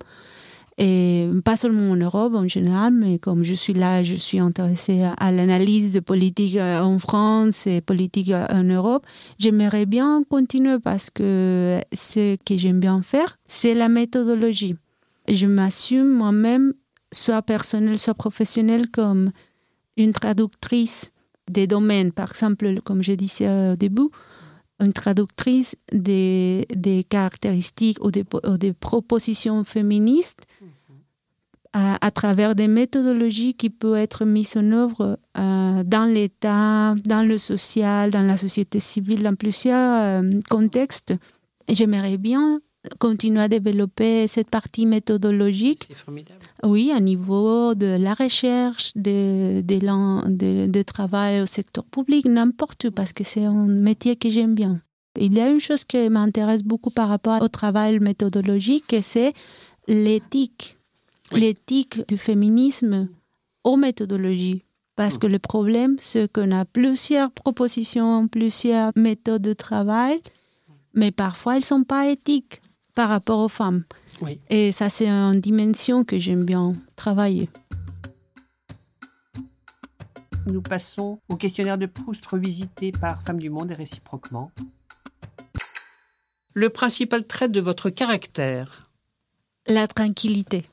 Et 0.77 1.29
pas 1.43 1.57
seulement 1.57 1.91
en 1.91 1.97
Europe 1.97 2.33
en 2.33 2.47
général, 2.47 2.93
mais 2.93 3.19
comme 3.19 3.43
je 3.43 3.53
suis 3.53 3.73
là, 3.73 4.03
je 4.03 4.15
suis 4.15 4.39
intéressée 4.39 5.03
à 5.17 5.31
l'analyse 5.31 5.93
de 5.93 5.99
politique 5.99 6.55
euh, 6.55 6.79
en 6.79 6.97
France 6.97 7.67
et 7.67 7.81
politique 7.81 8.31
euh, 8.31 8.47
en 8.49 8.63
Europe. 8.63 9.05
J'aimerais 9.37 9.85
bien 9.85 10.23
continuer 10.27 10.79
parce 10.79 11.09
que 11.09 11.81
ce 11.91 12.37
que 12.37 12.57
j'aime 12.57 12.79
bien 12.79 13.01
faire, 13.01 13.37
c'est 13.47 13.73
la 13.73 13.89
méthodologie. 13.89 14.75
Je 15.27 15.45
m'assume 15.45 16.07
moi-même, 16.07 16.73
soit 17.11 17.41
personnelle, 17.41 17.99
soit 17.99 18.15
professionnelle, 18.15 18.89
comme 18.89 19.31
une 19.97 20.13
traductrice 20.13 21.11
des 21.51 21.67
domaines. 21.67 22.11
Par 22.11 22.29
exemple, 22.29 22.81
comme 22.81 23.01
je 23.03 23.13
disais 23.13 23.71
au 23.71 23.75
début, 23.75 24.09
une 24.79 24.93
traductrice 24.93 25.75
des, 25.91 26.65
des 26.75 27.03
caractéristiques 27.03 28.03
ou 28.03 28.09
des, 28.09 28.25
des 28.57 28.73
propositions 28.73 29.63
féministes 29.63 30.45
à, 31.73 32.11
travers 32.11 32.53
des 32.53 32.67
méthodologies 32.67 33.53
qui 33.53 33.69
peuvent 33.69 33.95
être 33.95 34.25
mises 34.25 34.57
en 34.57 34.71
œuvre 34.71 35.17
euh, 35.37 35.83
dans 35.83 36.05
l'État, 36.05 36.95
dans 37.05 37.25
le 37.25 37.37
social, 37.37 38.11
dans 38.11 38.23
la 38.23 38.35
société 38.35 38.79
civile, 38.79 39.23
dans 39.23 39.35
plusieurs 39.35 40.21
euh, 40.21 40.39
contextes. 40.49 41.13
J'aimerais 41.69 42.17
bien 42.17 42.59
continuer 42.99 43.41
à 43.41 43.47
développer 43.47 44.27
cette 44.27 44.49
partie 44.49 44.85
méthodologique. 44.85 45.83
C'est 45.87 45.95
formidable. 45.95 46.39
Oui, 46.63 46.91
à 46.91 46.99
niveau 46.99 47.75
de 47.75 47.97
la 47.99 48.13
recherche, 48.13 48.91
de, 48.95 49.61
de, 49.61 50.67
de 50.67 50.81
travail 50.81 51.41
au 51.41 51.45
secteur 51.45 51.85
public, 51.85 52.25
n'importe 52.25 52.85
où, 52.85 52.91
parce 52.91 53.13
que 53.13 53.23
c'est 53.23 53.45
un 53.45 53.65
métier 53.67 54.15
que 54.15 54.29
j'aime 54.29 54.55
bien. 54.55 54.81
Il 55.19 55.37
y 55.37 55.41
a 55.41 55.49
une 55.49 55.59
chose 55.59 55.83
qui 55.83 56.09
m'intéresse 56.09 56.63
beaucoup 56.63 56.89
par 56.89 57.09
rapport 57.09 57.41
au 57.41 57.49
travail 57.49 57.99
méthodologique, 57.99 58.95
c'est 59.01 59.33
l'éthique 59.87 60.77
l'éthique 61.31 62.07
du 62.07 62.17
féminisme 62.17 63.07
aux 63.63 63.77
méthodologies. 63.77 64.63
Parce 64.95 65.17
que 65.17 65.27
le 65.27 65.39
problème, 65.39 65.95
c'est 65.97 66.31
qu'on 66.31 66.51
a 66.51 66.65
plusieurs 66.65 67.31
propositions, 67.31 68.27
plusieurs 68.27 68.91
méthodes 68.95 69.41
de 69.41 69.53
travail, 69.53 70.19
mais 70.93 71.11
parfois 71.11 71.53
elles 71.53 71.61
ne 71.61 71.65
sont 71.65 71.83
pas 71.83 72.09
éthiques 72.09 72.61
par 72.95 73.09
rapport 73.09 73.39
aux 73.39 73.49
femmes. 73.49 73.83
Et 74.49 74.71
ça, 74.71 74.89
c'est 74.89 75.07
une 75.07 75.39
dimension 75.39 76.03
que 76.03 76.19
j'aime 76.19 76.45
bien 76.45 76.73
travailler. 76.95 77.49
Nous 80.45 80.61
passons 80.61 81.19
au 81.29 81.35
questionnaire 81.35 81.77
de 81.77 81.85
Proust 81.85 82.25
revisité 82.25 82.91
par 82.91 83.21
Femmes 83.21 83.39
du 83.39 83.49
Monde 83.49 83.71
et 83.71 83.75
réciproquement. 83.75 84.51
Le 86.53 86.69
principal 86.69 87.25
trait 87.25 87.49
de 87.49 87.61
votre 87.61 87.89
caractère 87.89 88.83
La 89.67 89.87
tranquillité 89.87 90.65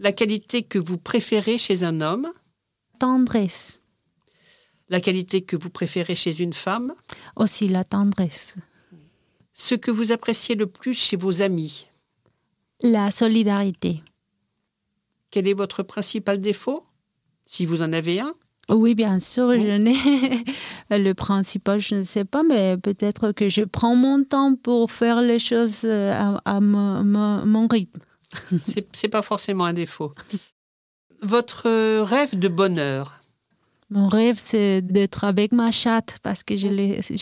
la 0.00 0.12
qualité 0.12 0.62
que 0.62 0.78
vous 0.78 0.96
préférez 0.96 1.58
chez 1.58 1.84
un 1.84 2.00
homme 2.00 2.32
Tendresse. 2.98 3.80
La 4.88 5.00
qualité 5.00 5.42
que 5.42 5.56
vous 5.56 5.70
préférez 5.70 6.16
chez 6.16 6.40
une 6.40 6.54
femme 6.54 6.94
Aussi 7.36 7.68
la 7.68 7.84
tendresse. 7.84 8.56
Ce 9.62 9.74
que 9.74 9.90
vous 9.90 10.10
appréciez 10.10 10.54
le 10.54 10.66
plus 10.66 10.94
chez 10.94 11.18
vos 11.18 11.42
amis 11.42 11.86
La 12.80 13.10
solidarité. 13.10 14.02
Quel 15.30 15.46
est 15.46 15.52
votre 15.52 15.82
principal 15.82 16.40
défaut 16.40 16.82
Si 17.44 17.66
vous 17.66 17.82
en 17.82 17.92
avez 17.92 18.20
un? 18.20 18.32
Oui, 18.70 18.94
bien 18.94 19.18
sûr, 19.18 19.52
je 19.52 19.76
n'ai 19.76 19.96
le 20.98 21.12
principal, 21.12 21.78
je 21.78 21.96
ne 21.96 22.02
sais 22.04 22.24
pas, 22.24 22.42
mais 22.42 22.78
peut-être 22.78 23.32
que 23.32 23.50
je 23.50 23.60
prends 23.60 23.94
mon 23.94 24.24
temps 24.24 24.56
pour 24.56 24.90
faire 24.90 25.20
les 25.20 25.38
choses 25.38 25.84
à, 25.84 26.60
mon 26.60 27.68
rythme. 27.70 28.00
c'est 28.94 29.08
pas 29.08 29.22
forcément 29.22 29.66
un 29.66 29.74
défaut. 29.74 30.14
Votre 31.20 31.68
euh, 31.68 32.02
rêve 32.02 32.38
de 32.38 32.48
bonheur 32.48 33.19
Mon 33.90 34.06
rêve, 34.06 34.36
c'est 34.38 34.82
d'être 34.82 35.24
avec 35.24 35.50
ma 35.50 35.72
chatte 35.72 36.18
parce 36.22 36.44
que 36.44 36.56
j'ai 36.56 36.70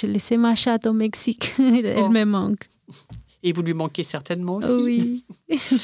laissé 0.07 0.37
ma 0.37 0.55
chatte 0.55 0.87
au 0.87 0.93
Mexique. 0.93 1.55
Elle 1.59 1.99
oh. 1.99 2.09
me 2.11 2.25
manque. 2.25 2.69
Et 3.43 3.53
vous 3.53 3.63
lui 3.63 3.73
manquez 3.73 4.05
certainement 4.05 4.57
aussi. 4.57 5.25
Oui. 5.49 5.59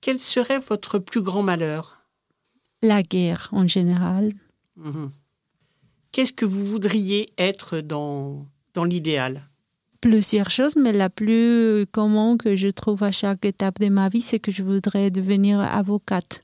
Quel 0.00 0.20
serait 0.20 0.60
votre 0.60 0.98
plus 0.98 1.20
grand 1.20 1.42
malheur? 1.42 1.98
La 2.80 3.02
guerre 3.02 3.48
en 3.52 3.66
général. 3.66 4.34
Mhm. 4.76 5.10
Qu'est-ce 6.12 6.32
que 6.32 6.44
vous 6.44 6.64
voudriez 6.64 7.32
être 7.38 7.80
dans, 7.80 8.46
dans 8.74 8.84
l'idéal? 8.84 9.48
Plusieurs 10.00 10.50
choses, 10.50 10.76
mais 10.76 10.92
la 10.92 11.10
plus 11.10 11.86
commune 11.90 12.36
que 12.38 12.54
je 12.54 12.68
trouve 12.68 13.02
à 13.02 13.10
chaque 13.10 13.44
étape 13.44 13.80
de 13.80 13.88
ma 13.88 14.08
vie, 14.08 14.20
c'est 14.20 14.38
que 14.38 14.52
je 14.52 14.62
voudrais 14.62 15.10
devenir 15.10 15.58
avocate. 15.58 16.43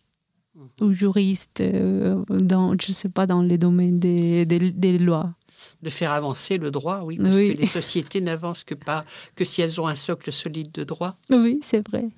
Ou 0.80 0.92
juriste, 0.92 1.60
euh, 1.60 2.22
dans, 2.28 2.74
je 2.80 2.92
sais 2.92 3.08
pas, 3.08 3.26
dans 3.26 3.42
les 3.42 3.58
domaines 3.58 3.98
des, 3.98 4.44
des, 4.46 4.98
lois. 4.98 5.34
De 5.82 5.90
faire 5.90 6.12
avancer 6.12 6.58
le 6.58 6.70
droit, 6.70 7.02
oui, 7.04 7.18
parce 7.18 7.36
que 7.36 7.56
les 7.56 7.66
sociétés 7.66 8.20
n'avancent 8.20 8.64
que 8.64 8.74
pas 8.74 9.04
que 9.34 9.44
si 9.44 9.62
elles 9.62 9.80
ont 9.80 9.86
un 9.86 9.96
socle 9.96 10.32
solide 10.32 10.72
de 10.72 10.84
droit. 10.84 11.16
Oui, 11.30 11.60
c'est 11.62 11.86
vrai. 11.86 12.08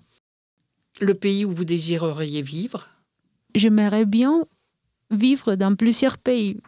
Le 1.01 1.15
pays 1.15 1.45
où 1.45 1.51
vous 1.51 1.65
désireriez 1.65 2.43
vivre? 2.43 2.89
J'aimerais 3.55 4.05
bien 4.05 4.45
vivre 5.11 5.55
dans 5.55 5.75
plusieurs 5.75 6.19
pays. 6.19 6.59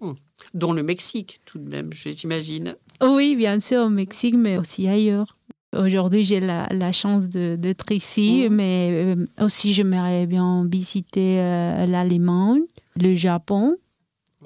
Hmm. 0.00 0.12
Dont 0.54 0.72
le 0.72 0.82
Mexique, 0.82 1.40
tout 1.44 1.58
de 1.58 1.68
même, 1.68 1.90
j'imagine. 1.92 2.76
Oui, 3.02 3.36
bien 3.36 3.60
sûr, 3.60 3.86
au 3.86 3.88
Mexique, 3.88 4.36
mais 4.36 4.58
aussi 4.58 4.86
ailleurs. 4.86 5.37
Aujourd'hui, 5.76 6.24
j'ai 6.24 6.40
la, 6.40 6.92
chance 6.92 7.28
d'être 7.28 7.92
ici, 7.92 8.48
mmh. 8.48 8.54
mais 8.54 8.90
euh, 8.92 9.26
aussi 9.44 9.74
j'aimerais 9.74 10.26
bien 10.26 10.64
visiter 10.66 11.40
euh, 11.40 11.86
l'Allemagne, 11.86 12.62
le 12.96 13.14
Japon 13.14 13.76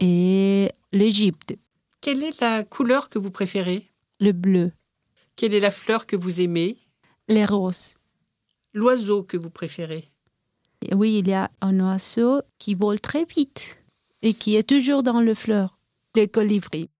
et 0.00 0.70
l'Égypte. 0.90 1.56
Quelle 2.00 2.24
est 2.24 2.40
la 2.40 2.64
couleur 2.64 3.08
que 3.08 3.20
vous 3.20 3.30
préférez? 3.30 3.86
Le 4.18 4.32
bleu. 4.32 4.72
Quelle 5.36 5.54
est 5.54 5.60
la 5.60 5.70
fleur 5.70 6.06
que 6.06 6.16
vous 6.16 6.40
aimez? 6.40 6.76
Les 7.28 7.44
roses. 7.44 7.94
L'oiseau 8.74 9.22
que 9.22 9.36
vous 9.36 9.50
préférez? 9.50 10.10
Oui, 10.92 11.18
il 11.18 11.28
y 11.28 11.34
a 11.34 11.50
un 11.60 11.78
oiseau 11.78 12.42
qui 12.58 12.74
vole 12.74 13.00
très 13.00 13.24
vite 13.24 13.84
et 14.22 14.34
qui 14.34 14.56
est 14.56 14.68
toujours 14.68 15.04
dans 15.04 15.20
le 15.20 15.34
fleur, 15.34 15.78
les 16.16 16.26
colibris. 16.26 16.90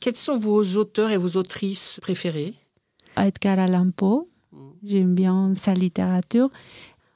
Quels 0.00 0.16
sont 0.16 0.38
vos 0.38 0.62
auteurs 0.76 1.10
et 1.10 1.16
vos 1.16 1.36
autrices 1.38 1.98
préférés? 2.02 2.54
Edgar 3.16 3.58
Allan 3.58 3.90
Poe. 3.90 4.28
Mm. 4.52 4.56
J'aime 4.84 5.14
bien 5.14 5.54
sa 5.54 5.74
littérature. 5.74 6.50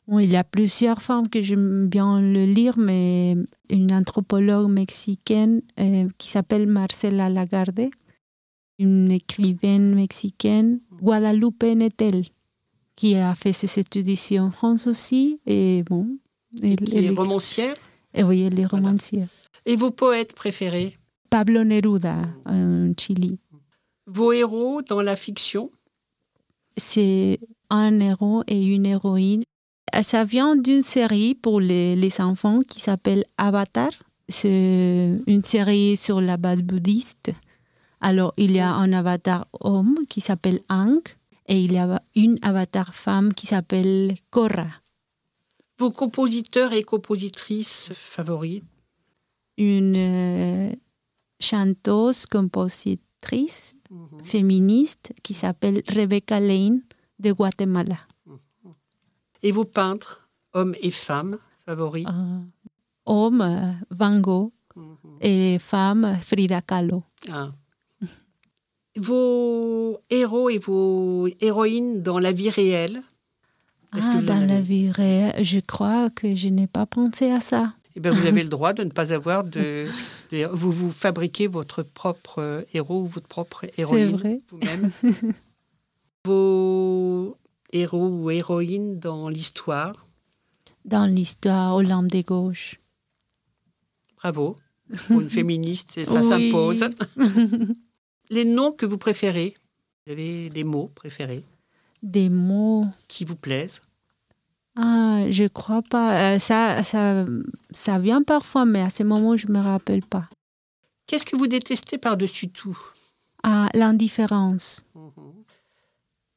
il 0.08 0.32
y 0.32 0.36
a 0.36 0.44
plusieurs 0.44 1.02
femmes 1.02 1.28
que 1.28 1.42
j'aime 1.42 1.88
bien 1.88 2.20
le 2.20 2.44
lire, 2.44 2.78
mais 2.78 3.36
une 3.68 3.92
anthropologue 3.92 4.70
mexicaine 4.70 5.62
euh, 5.80 6.08
qui 6.18 6.28
s'appelle 6.28 6.66
Marcela 6.66 7.28
Lagarde, 7.28 7.88
une 8.78 9.10
écrivaine 9.10 9.94
mexicaine, 9.94 10.80
Guadalupe 11.02 11.64
Nettel, 11.64 12.24
qui 12.94 13.16
a 13.16 13.34
fait 13.34 13.52
ses 13.52 13.80
études 13.80 14.08
ici 14.08 14.38
en 14.38 14.50
France 14.50 14.86
aussi. 14.86 15.40
Et 15.46 15.82
bon. 15.84 16.18
Et 16.62 16.76
qui 16.76 17.04
est 17.04 17.10
romancière? 17.10 17.74
Et 18.14 18.22
Oui, 18.22 18.42
elle 18.42 18.58
est 18.58 18.66
romancière. 18.66 19.28
Et 19.66 19.76
vos 19.76 19.90
poètes 19.90 20.34
préférés? 20.34 20.96
Pablo 21.28 21.64
Neruda, 21.64 22.22
en 22.46 22.92
Chili. 22.96 23.38
Vos 24.06 24.32
héros 24.32 24.80
dans 24.82 25.02
la 25.02 25.16
fiction? 25.16 25.70
C'est 26.76 27.38
un 27.70 28.00
héros 28.00 28.42
et 28.46 28.64
une 28.64 28.86
héroïne. 28.86 29.44
Ça 30.02 30.24
vient 30.24 30.56
d'une 30.56 30.82
série 30.82 31.34
pour 31.34 31.60
les, 31.60 31.96
les 31.96 32.20
enfants 32.20 32.60
qui 32.60 32.80
s'appelle 32.80 33.24
Avatar. 33.38 33.90
C'est 34.28 35.18
une 35.26 35.44
série 35.44 35.96
sur 35.96 36.20
la 36.20 36.36
base 36.36 36.62
bouddhiste. 36.62 37.30
Alors, 38.00 38.34
il 38.36 38.52
y 38.52 38.58
a 38.58 38.72
un 38.72 38.92
avatar 38.92 39.46
homme 39.60 39.98
qui 40.08 40.20
s'appelle 40.20 40.60
Ang 40.68 41.00
et 41.46 41.60
il 41.60 41.72
y 41.72 41.78
a 41.78 42.02
une 42.14 42.38
avatar 42.42 42.92
femme 42.92 43.32
qui 43.32 43.46
s'appelle 43.46 44.16
Korra. 44.30 44.66
Vos 45.78 45.92
compositeurs 45.92 46.72
et 46.72 46.82
compositrices 46.82 47.90
favoris? 47.94 48.62
Une 49.56 49.96
euh, 49.96 50.72
chanteuse, 51.40 52.26
compositrice 52.26 53.75
féministe 54.22 55.12
qui 55.22 55.34
s'appelle 55.34 55.82
Rebecca 55.88 56.40
Lane 56.40 56.80
de 57.18 57.32
Guatemala. 57.32 57.98
Et 59.42 59.52
vos 59.52 59.64
peintres, 59.64 60.28
hommes 60.52 60.74
et 60.80 60.90
femmes 60.90 61.38
favoris? 61.64 62.04
Uh, 62.04 62.44
Hommes, 63.04 63.78
Van 63.90 64.18
Gogh, 64.18 64.50
et 65.20 65.58
femmes, 65.58 66.18
Frida 66.20 66.60
Kahlo. 66.60 67.04
Ah. 67.30 67.52
Vos 68.96 69.98
héros 70.10 70.50
et 70.50 70.58
vos 70.58 71.28
héroïnes 71.40 72.02
dans 72.02 72.18
la 72.18 72.32
vie 72.32 72.50
réelle? 72.50 73.02
Que 73.92 74.00
Ah, 74.00 74.20
dans 74.22 74.46
la 74.46 74.60
vie 74.60 74.90
réelle, 74.90 75.44
je 75.44 75.60
crois 75.60 76.10
que 76.10 76.34
je 76.34 76.48
n'ai 76.48 76.66
pas 76.66 76.86
pensé 76.86 77.30
à 77.30 77.40
ça. 77.40 77.74
Eh 77.96 78.00
bien, 78.00 78.12
vous 78.12 78.26
avez 78.26 78.42
le 78.42 78.48
droit 78.56 78.72
de 78.74 78.84
ne 78.84 78.90
pas 78.90 79.12
avoir 79.12 79.42
de. 79.42 79.88
de- 80.30 80.46
vous 80.52 80.70
vous 80.70 80.92
fabriquez 80.92 81.46
votre 81.48 81.82
propre 81.82 82.40
euh, 82.40 82.62
héros 82.74 83.02
ou 83.02 83.06
votre 83.06 83.26
propre 83.26 83.64
héroïne 83.78 84.40
vous-même. 84.48 84.90
Vos 86.24 87.36
héros 87.72 88.08
ou 88.08 88.30
héroïnes 88.30 88.98
dans 88.98 89.28
l'histoire. 89.28 90.06
Dans 90.84 91.06
l'histoire 91.06 91.74
Olympe 91.76 92.08
des 92.08 92.22
gauches. 92.22 92.80
Bravo. 94.16 94.56
Pour 95.08 95.20
une 95.20 95.30
féministe, 95.30 95.98
et 95.98 96.04
ça 96.04 96.20
Oui. 96.22 96.28
s'impose. 96.28 96.84
Les 98.30 98.44
noms 98.44 98.72
que 98.72 98.86
vous 98.86 98.98
préférez? 98.98 99.54
Vous 100.06 100.12
avez 100.12 100.48
des 100.50 100.64
mots 100.64 100.90
préférés? 100.94 101.42
Des 102.02 102.28
mots. 102.28 102.86
qui 103.08 103.24
vous 103.24 103.34
plaisent? 103.36 103.82
Ah, 104.76 105.24
je 105.30 105.44
crois 105.46 105.82
pas. 105.82 106.34
Euh, 106.34 106.38
ça, 106.38 106.82
ça, 106.82 107.24
ça 107.70 107.98
vient 107.98 108.22
parfois, 108.22 108.64
mais 108.64 108.82
à 108.82 108.90
ce 108.90 109.02
moment, 109.02 109.36
je 109.36 109.48
me 109.48 109.58
rappelle 109.58 110.02
pas. 110.02 110.28
Qu'est-ce 111.06 111.24
que 111.26 111.36
vous 111.36 111.46
détestez 111.46 111.98
par-dessus 111.98 112.48
tout? 112.48 112.78
Ah, 113.42 113.68
l'indifférence. 113.74 114.84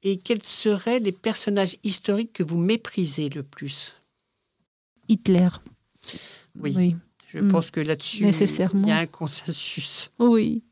Et 0.03 0.17
quels 0.17 0.43
seraient 0.43 0.99
les 0.99 1.11
personnages 1.11 1.75
historiques 1.83 2.31
que 2.33 2.43
vous 2.43 2.57
méprisez 2.57 3.29
le 3.29 3.43
plus? 3.43 3.95
Hitler. 5.09 5.49
Oui. 6.59 6.73
Oui. 6.75 6.95
Je 7.27 7.39
Mm. 7.39 7.47
pense 7.49 7.69
que 7.71 7.79
là-dessus, 7.79 8.23
il 8.27 8.87
y 8.87 8.91
a 8.91 8.97
un 8.97 9.05
consensus. 9.05 10.09
Oui. 10.17 10.63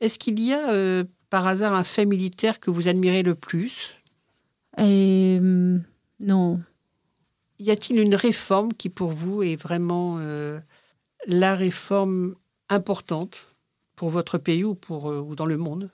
Est-ce 0.00 0.18
qu'il 0.18 0.40
y 0.40 0.52
a 0.52 0.70
euh, 0.70 1.04
par 1.30 1.46
hasard 1.46 1.72
un 1.74 1.84
fait 1.84 2.04
militaire 2.04 2.58
que 2.60 2.70
vous 2.70 2.88
admirez 2.88 3.22
le 3.22 3.34
plus? 3.34 3.94
Et 4.78 5.36
hum, 5.40 5.82
non. 6.20 6.60
Y 7.58 7.70
a-t-il 7.70 8.00
une 8.00 8.14
réforme 8.14 8.72
qui 8.72 8.88
pour 8.88 9.10
vous 9.10 9.42
est 9.42 9.56
vraiment 9.56 10.16
euh, 10.18 10.58
la 11.26 11.54
réforme 11.54 12.34
importante 12.68 13.36
pour 13.96 14.10
votre 14.10 14.38
pays 14.38 14.64
ou, 14.64 14.74
pour, 14.74 15.10
euh, 15.10 15.20
ou 15.20 15.36
dans 15.36 15.46
le 15.46 15.56
monde? 15.56 15.90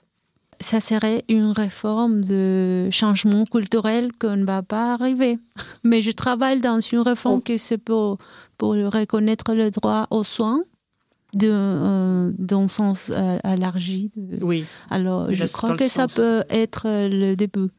Ça 0.61 0.81
serait 0.81 1.23
une 1.29 1.51
réforme 1.51 2.23
de 2.25 2.89
changement 2.91 3.45
culturel 3.45 4.11
qu'on 4.19 4.35
ne 4.35 4.45
va 4.45 4.61
pas 4.61 4.93
arriver. 4.93 5.37
Mais 5.83 6.01
je 6.01 6.11
travaille 6.11 6.59
dans 6.59 6.79
une 6.81 6.99
réforme 6.99 7.37
Oh. 7.39 7.41
qui 7.41 7.59
c'est 7.59 7.77
pour, 7.77 8.17
pour 8.57 8.71
reconnaître 8.73 9.53
le 9.53 9.69
droit 9.71 10.07
aux 10.09 10.23
soins 10.25 10.61
de, 11.33 11.47
euh, 11.51 12.31
dans 12.37 12.63
le 12.63 12.67
sens 12.67 13.11
euh, 13.15 13.37
élargi. 13.45 14.11
de- 14.15 14.43
Oui, 14.43 14.65
Alors, 14.89 15.29
je 15.33 15.45
crois 15.45 15.77
que 15.77 15.87
ça 15.87 16.07
sens. 16.07 16.15
peut 16.15 16.43
être 16.49 16.87
le 16.87 17.35
début. 17.35 17.69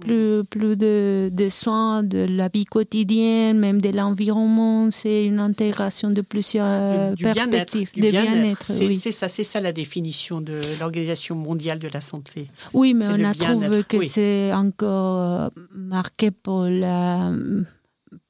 Plus, 0.00 0.42
plus 0.50 0.76
de, 0.76 1.30
de 1.32 1.48
soins 1.48 2.02
de 2.02 2.26
la 2.28 2.48
vie 2.48 2.64
quotidienne, 2.64 3.58
même 3.60 3.80
de 3.80 3.90
l'environnement, 3.90 4.90
c'est 4.90 5.24
une 5.24 5.38
intégration 5.38 6.10
de 6.10 6.20
plusieurs 6.20 7.10
du, 7.10 7.16
du 7.16 7.22
bien-être. 7.22 7.34
perspectives. 7.50 7.90
du 7.94 8.00
de 8.00 8.10
bien-être. 8.10 8.64
c'est 8.66 8.86
oui. 8.88 8.96
c'est 8.96 9.12
ça, 9.12 9.28
c'est 9.28 9.44
ça 9.44 9.60
la 9.60 9.72
définition 9.72 10.40
de 10.40 10.60
l'Organisation 10.80 11.36
mondiale 11.36 11.78
de 11.78 11.86
la 11.94 12.00
santé. 12.00 12.48
Oui, 12.72 12.92
mais 12.92 13.06
on 13.08 13.22
a 13.24 13.34
trouvé 13.34 13.84
que 13.84 13.98
oui. 13.98 14.08
c'est 14.08 14.52
encore 14.52 15.18
euh, 15.20 15.48
marqué 15.72 16.32
pour 16.32 16.64
la 16.64 17.30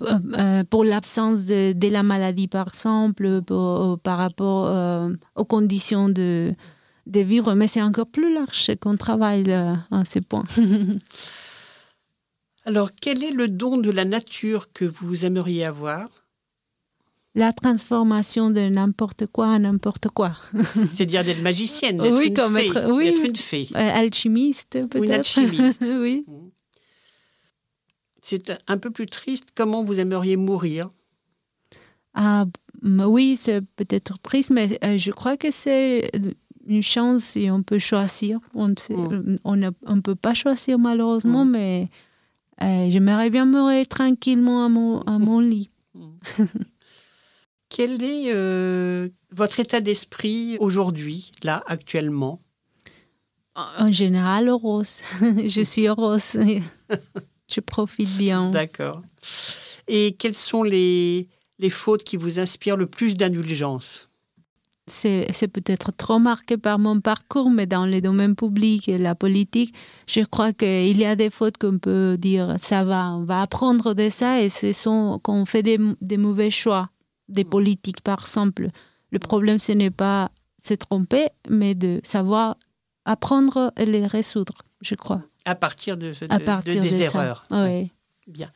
euh, 0.03 0.65
pour 0.69 0.85
l'absence 0.85 1.47
de, 1.47 1.73
de 1.73 1.89
la 1.89 2.03
maladie, 2.03 2.49
par 2.49 2.69
exemple, 2.69 3.41
pour- 3.43 3.99
par 4.01 4.19
rapport 4.19 4.67
euh, 4.67 5.11
aux 5.37 5.45
conditions 5.47 6.09
de, 6.11 6.53
de 7.07 7.21
vivre. 7.21 7.55
Mais 7.55 7.69
c'est 7.69 7.83
encore 7.83 8.07
plus 8.07 8.35
large 8.35 8.71
qu'on 8.81 8.97
travaille 8.97 9.45
euh, 9.49 9.75
à 9.91 10.05
ce 10.05 10.19
point. 10.19 10.45
Alors, 12.65 12.91
quel 13.01 13.23
est 13.23 13.31
le 13.31 13.49
don 13.49 13.77
de 13.79 13.91
la 13.91 14.05
nature 14.05 14.73
que 14.73 14.85
vous 14.85 15.25
aimeriez 15.25 15.65
avoir? 15.65 16.09
La 17.35 17.53
transformation 17.53 18.51
de 18.51 18.61
n'importe 18.61 19.27
quoi 19.27 19.49
en 19.49 19.59
n'importe 19.59 20.09
quoi. 20.09 20.37
C'est-à-dire 20.93 21.25
d'être 21.25 21.43
magicienne, 21.43 21.99
d'être 21.99 22.17
Oui, 22.17 22.29
une, 22.29 22.35
comme 22.35 22.57
fée, 22.57 22.69
être- 22.69 22.91
oui. 22.93 23.13
une 23.25 23.35
fée. 23.37 23.69
Euh, 23.75 23.79
alchimiste, 23.95 24.79
peut-être. 24.89 25.11
alchimiste. 25.13 25.85
oui. 25.91 26.25
C'est 28.23 28.53
un 28.69 28.79
peu 28.79 28.91
plus 28.91 29.07
triste. 29.07 29.49
Comment 29.55 29.85
vous 29.85 29.99
aimeriez 29.99 30.37
mourir? 30.37 30.89
Ah, 32.15 32.47
oui, 32.83 33.37
c'est 33.37 33.61
peut-être 33.77 34.19
triste, 34.21 34.51
mais 34.51 34.79
euh, 34.85 34.97
je 34.97 35.11
crois 35.11 35.37
que 35.37 35.51
c'est 35.51 36.11
une 36.67 36.83
chance 36.83 37.25
si 37.25 37.51
on 37.51 37.63
peut 37.65 37.81
choisir. 37.81 38.39
On 38.55 38.69
ne 38.69 38.75
sait- 38.79 38.95
Mm. 38.95 39.37
on 39.45 39.57
ne 39.57 39.71
on 39.87 40.01
peut 40.01 40.15
pas 40.15 40.33
choisir 40.35 40.79
malheureusement, 40.79 41.45
Mm. 41.45 41.51
mais 41.51 41.89
euh, 42.63 42.89
j'aimerais 42.91 43.31
bien 43.31 43.45
mourir 43.45 43.87
tranquillement 43.89 44.65
à 44.65 44.69
mon, 44.69 45.01
à 45.03 45.19
mon 45.19 45.41
lit. 45.41 45.71
Quel 47.69 48.03
est 48.03 48.33
euh, 48.33 49.09
votre 49.33 49.59
état 49.59 49.81
d'esprit 49.81 50.57
aujourd'hui, 50.61 51.33
là, 51.43 51.65
actuellement? 51.67 52.41
En 53.57 53.87
en 53.87 53.93
général, 53.93 54.51
rose. 54.51 55.03
je 55.21 55.63
suis 55.63 55.89
rose. 55.89 56.39
je 57.53 57.61
profite 57.61 58.17
bien. 58.17 58.51
D'accord. 58.51 59.01
Et 59.89 60.13
quelles 60.13 60.35
sont 60.35 60.63
les, 60.63 61.29
les 61.59 61.71
fautes 61.71 62.05
qui 62.05 62.17
vous 62.17 62.39
inspirent 62.39 62.77
le 62.77 62.87
plus 62.87 63.17
d'indulgence? 63.17 64.09
C'est 64.87 65.49
peut-être 65.49 65.93
trop 65.97 66.19
marqué 66.19 66.57
par 66.59 66.79
mon 66.79 67.01
parcours, 67.01 67.51
mais 67.51 67.67
dans 67.67 67.87
les 67.87 68.01
domaines 68.01 68.37
publics 68.37 68.89
et 68.89 68.99
la 68.99 69.15
politique, 69.15 69.75
je 70.07 70.21
crois 70.21 70.53
qu'il 70.53 70.99
y 70.99 71.05
a 71.07 71.17
des 71.17 71.31
fautes 71.31 71.57
qu'on 71.59 71.79
peut 71.79 72.17
dire, 72.19 72.57
ça 72.59 72.85
va, 72.85 73.13
on 73.15 73.25
va 73.25 73.43
apprendre 73.43 73.95
de 73.95 74.09
ça 74.11 74.43
et 74.43 74.49
ce 74.51 74.73
sont 74.73 75.19
qu'on 75.23 75.45
fait 75.47 75.63
des, 75.63 75.79
des 76.03 76.17
mauvais 76.19 76.51
choix, 76.51 76.91
des 77.29 77.45
politiques 77.45 78.03
par 78.03 78.21
exemple. 78.21 78.69
Le 79.11 79.19
problème, 79.19 79.59
ce 79.59 79.73
n'est 79.73 79.91
pas 79.91 80.31
se 80.63 80.75
tromper, 80.75 81.29
mais 81.49 81.75
de 81.75 82.01
savoir 82.03 82.57
apprendre 83.07 83.73
et 83.79 83.85
les 83.87 84.07
résoudre, 84.07 84.55
je 84.81 84.95
crois. 84.95 85.23
à 85.45 85.55
partir 85.55 85.97
de, 85.97 86.13
de- 86.13 86.27
À 86.31 86.39
de- 86.39 86.45
partir 86.45 86.83
des 86.83 86.91
de 86.91 86.95
erreurs 87.03 87.47
Oui. 87.51 87.91
Bien. 88.27 88.51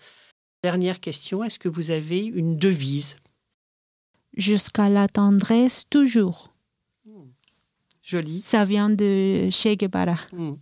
Dernière 0.63 1.01
question, 1.01 1.45
est-ce 1.45 1.59
que 1.59 1.69
vous 1.69 1.91
avez 1.91 2.25
une 2.25 2.57
devise 2.59 3.17
Jusqu'à 4.39 4.89
la 4.89 5.09
tendresse, 5.09 5.85
toujours. 5.91 6.55
jolie 8.03 8.41
Ça 8.43 8.65
vient 8.65 8.89
de 8.89 9.49
Che 9.51 9.77
Guevara. 9.77 10.17
Hmm. 10.33 10.55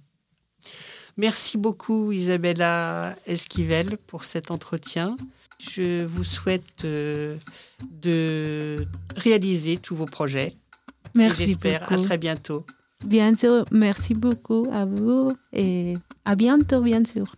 Merci 1.19 1.59
beaucoup 1.59 2.11
Isabella 2.11 3.15
Esquivel 3.27 3.99
pour 4.07 4.25
cet 4.25 4.51
entretien. 4.51 5.17
Je 5.59 6.07
vous 6.07 6.25
souhaite 6.25 6.85
euh, 6.85 7.37
de 7.83 8.87
réaliser 9.15 9.77
tous 9.77 9.95
vos 9.95 10.07
projets. 10.07 10.49
Et 10.49 10.55
Merci 11.15 11.49
J'espère 11.49 11.93
à 11.93 11.97
très 11.97 12.19
bientôt. 12.19 12.65
Bien 13.05 13.35
sûr, 13.35 13.67
merci 13.71 14.15
beaucoup 14.15 14.67
à 14.73 14.87
vous 14.87 15.33
et 15.53 15.95
à 16.25 16.35
bientôt, 16.35 16.81
bien 16.81 17.05
sûr. 17.05 17.37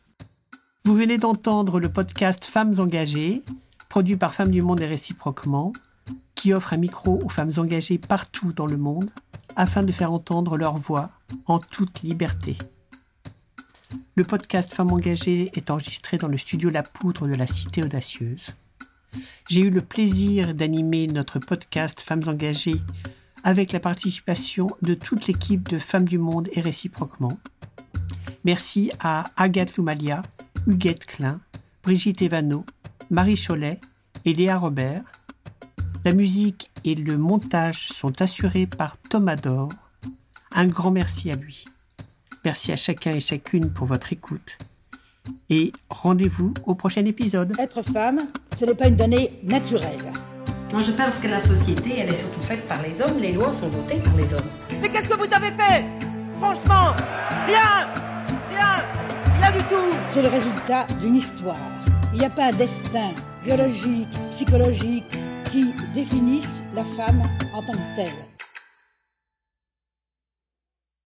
Vous 0.84 0.94
venez 0.94 1.18
d'entendre 1.18 1.80
le 1.80 1.92
podcast 1.92 2.44
Femmes 2.44 2.78
engagées, 2.78 3.42
produit 3.88 4.16
par 4.16 4.34
Femmes 4.34 4.52
du 4.52 4.62
Monde 4.62 4.80
et 4.80 4.86
réciproquement, 4.86 5.72
qui 6.38 6.52
offre 6.52 6.72
un 6.72 6.76
micro 6.76 7.18
aux 7.24 7.28
femmes 7.28 7.50
engagées 7.56 7.98
partout 7.98 8.52
dans 8.52 8.66
le 8.66 8.76
monde 8.76 9.10
afin 9.56 9.82
de 9.82 9.90
faire 9.90 10.12
entendre 10.12 10.56
leur 10.56 10.78
voix 10.78 11.10
en 11.46 11.58
toute 11.58 12.02
liberté. 12.02 12.56
Le 14.14 14.22
podcast 14.22 14.72
Femmes 14.72 14.92
engagées 14.92 15.50
est 15.54 15.68
enregistré 15.68 16.16
dans 16.16 16.28
le 16.28 16.38
studio 16.38 16.70
La 16.70 16.84
Poudre 16.84 17.26
de 17.26 17.34
la 17.34 17.48
Cité 17.48 17.82
Audacieuse. 17.82 18.54
J'ai 19.50 19.62
eu 19.62 19.70
le 19.70 19.80
plaisir 19.80 20.54
d'animer 20.54 21.08
notre 21.08 21.40
podcast 21.40 22.00
Femmes 22.00 22.28
engagées 22.28 22.80
avec 23.42 23.72
la 23.72 23.80
participation 23.80 24.68
de 24.80 24.94
toute 24.94 25.26
l'équipe 25.26 25.68
de 25.68 25.78
Femmes 25.78 26.04
du 26.04 26.18
Monde 26.18 26.48
et 26.52 26.60
réciproquement. 26.60 27.36
Merci 28.44 28.92
à 29.00 29.24
Agathe 29.36 29.76
Loumalia, 29.76 30.22
Huguette 30.68 31.04
Klein, 31.04 31.40
Brigitte 31.82 32.22
Evano, 32.22 32.64
Marie 33.10 33.36
Cholet 33.36 33.80
et 34.24 34.34
Léa 34.34 34.56
Robert. 34.56 35.02
La 36.04 36.12
musique 36.12 36.70
et 36.84 36.94
le 36.94 37.18
montage 37.18 37.88
sont 37.88 38.22
assurés 38.22 38.66
par 38.66 38.96
Thomas 39.10 39.36
Dor. 39.36 39.70
Un 40.52 40.66
grand 40.66 40.90
merci 40.90 41.30
à 41.30 41.34
lui. 41.34 41.64
Merci 42.44 42.72
à 42.72 42.76
chacun 42.76 43.12
et 43.12 43.20
chacune 43.20 43.72
pour 43.72 43.86
votre 43.86 44.12
écoute. 44.12 44.58
Et 45.50 45.72
rendez-vous 45.90 46.54
au 46.66 46.74
prochain 46.74 47.04
épisode. 47.04 47.54
Être 47.58 47.82
femme, 47.82 48.20
ce 48.58 48.64
n'est 48.64 48.74
pas 48.74 48.88
une 48.88 48.96
donnée 48.96 49.32
naturelle. 49.42 50.12
Moi, 50.72 50.82
je 50.82 50.92
pense 50.92 51.14
que 51.16 51.28
la 51.28 51.44
société, 51.44 51.98
elle 51.98 52.12
est 52.12 52.16
surtout 52.16 52.42
faite 52.42 52.66
par 52.68 52.80
les 52.82 53.00
hommes. 53.02 53.18
Les 53.18 53.32
lois 53.32 53.52
sont 53.54 53.68
votées 53.68 54.00
par 54.00 54.14
les 54.16 54.24
hommes. 54.24 54.50
Mais 54.80 54.92
qu'est-ce 54.92 55.08
que 55.08 55.14
vous 55.14 55.34
avez 55.34 55.50
fait? 55.56 55.84
Franchement, 56.38 56.94
rien 57.46 57.88
Rien 58.50 58.76
Rien 59.40 59.52
du 59.52 59.64
tout 59.64 59.96
C'est 60.06 60.22
le 60.22 60.28
résultat 60.28 60.86
d'une 61.00 61.16
histoire. 61.16 61.56
Il 62.12 62.20
n'y 62.20 62.24
a 62.24 62.30
pas 62.30 62.46
un 62.46 62.52
destin 62.52 63.10
biologique, 63.44 64.08
psychologique 64.30 65.18
qui 65.58 65.86
définisse 65.92 66.62
la 66.74 66.84
femme 66.84 67.22
en 67.52 67.62
tant 67.62 67.72
que 67.72 67.96
telle. 67.96 68.37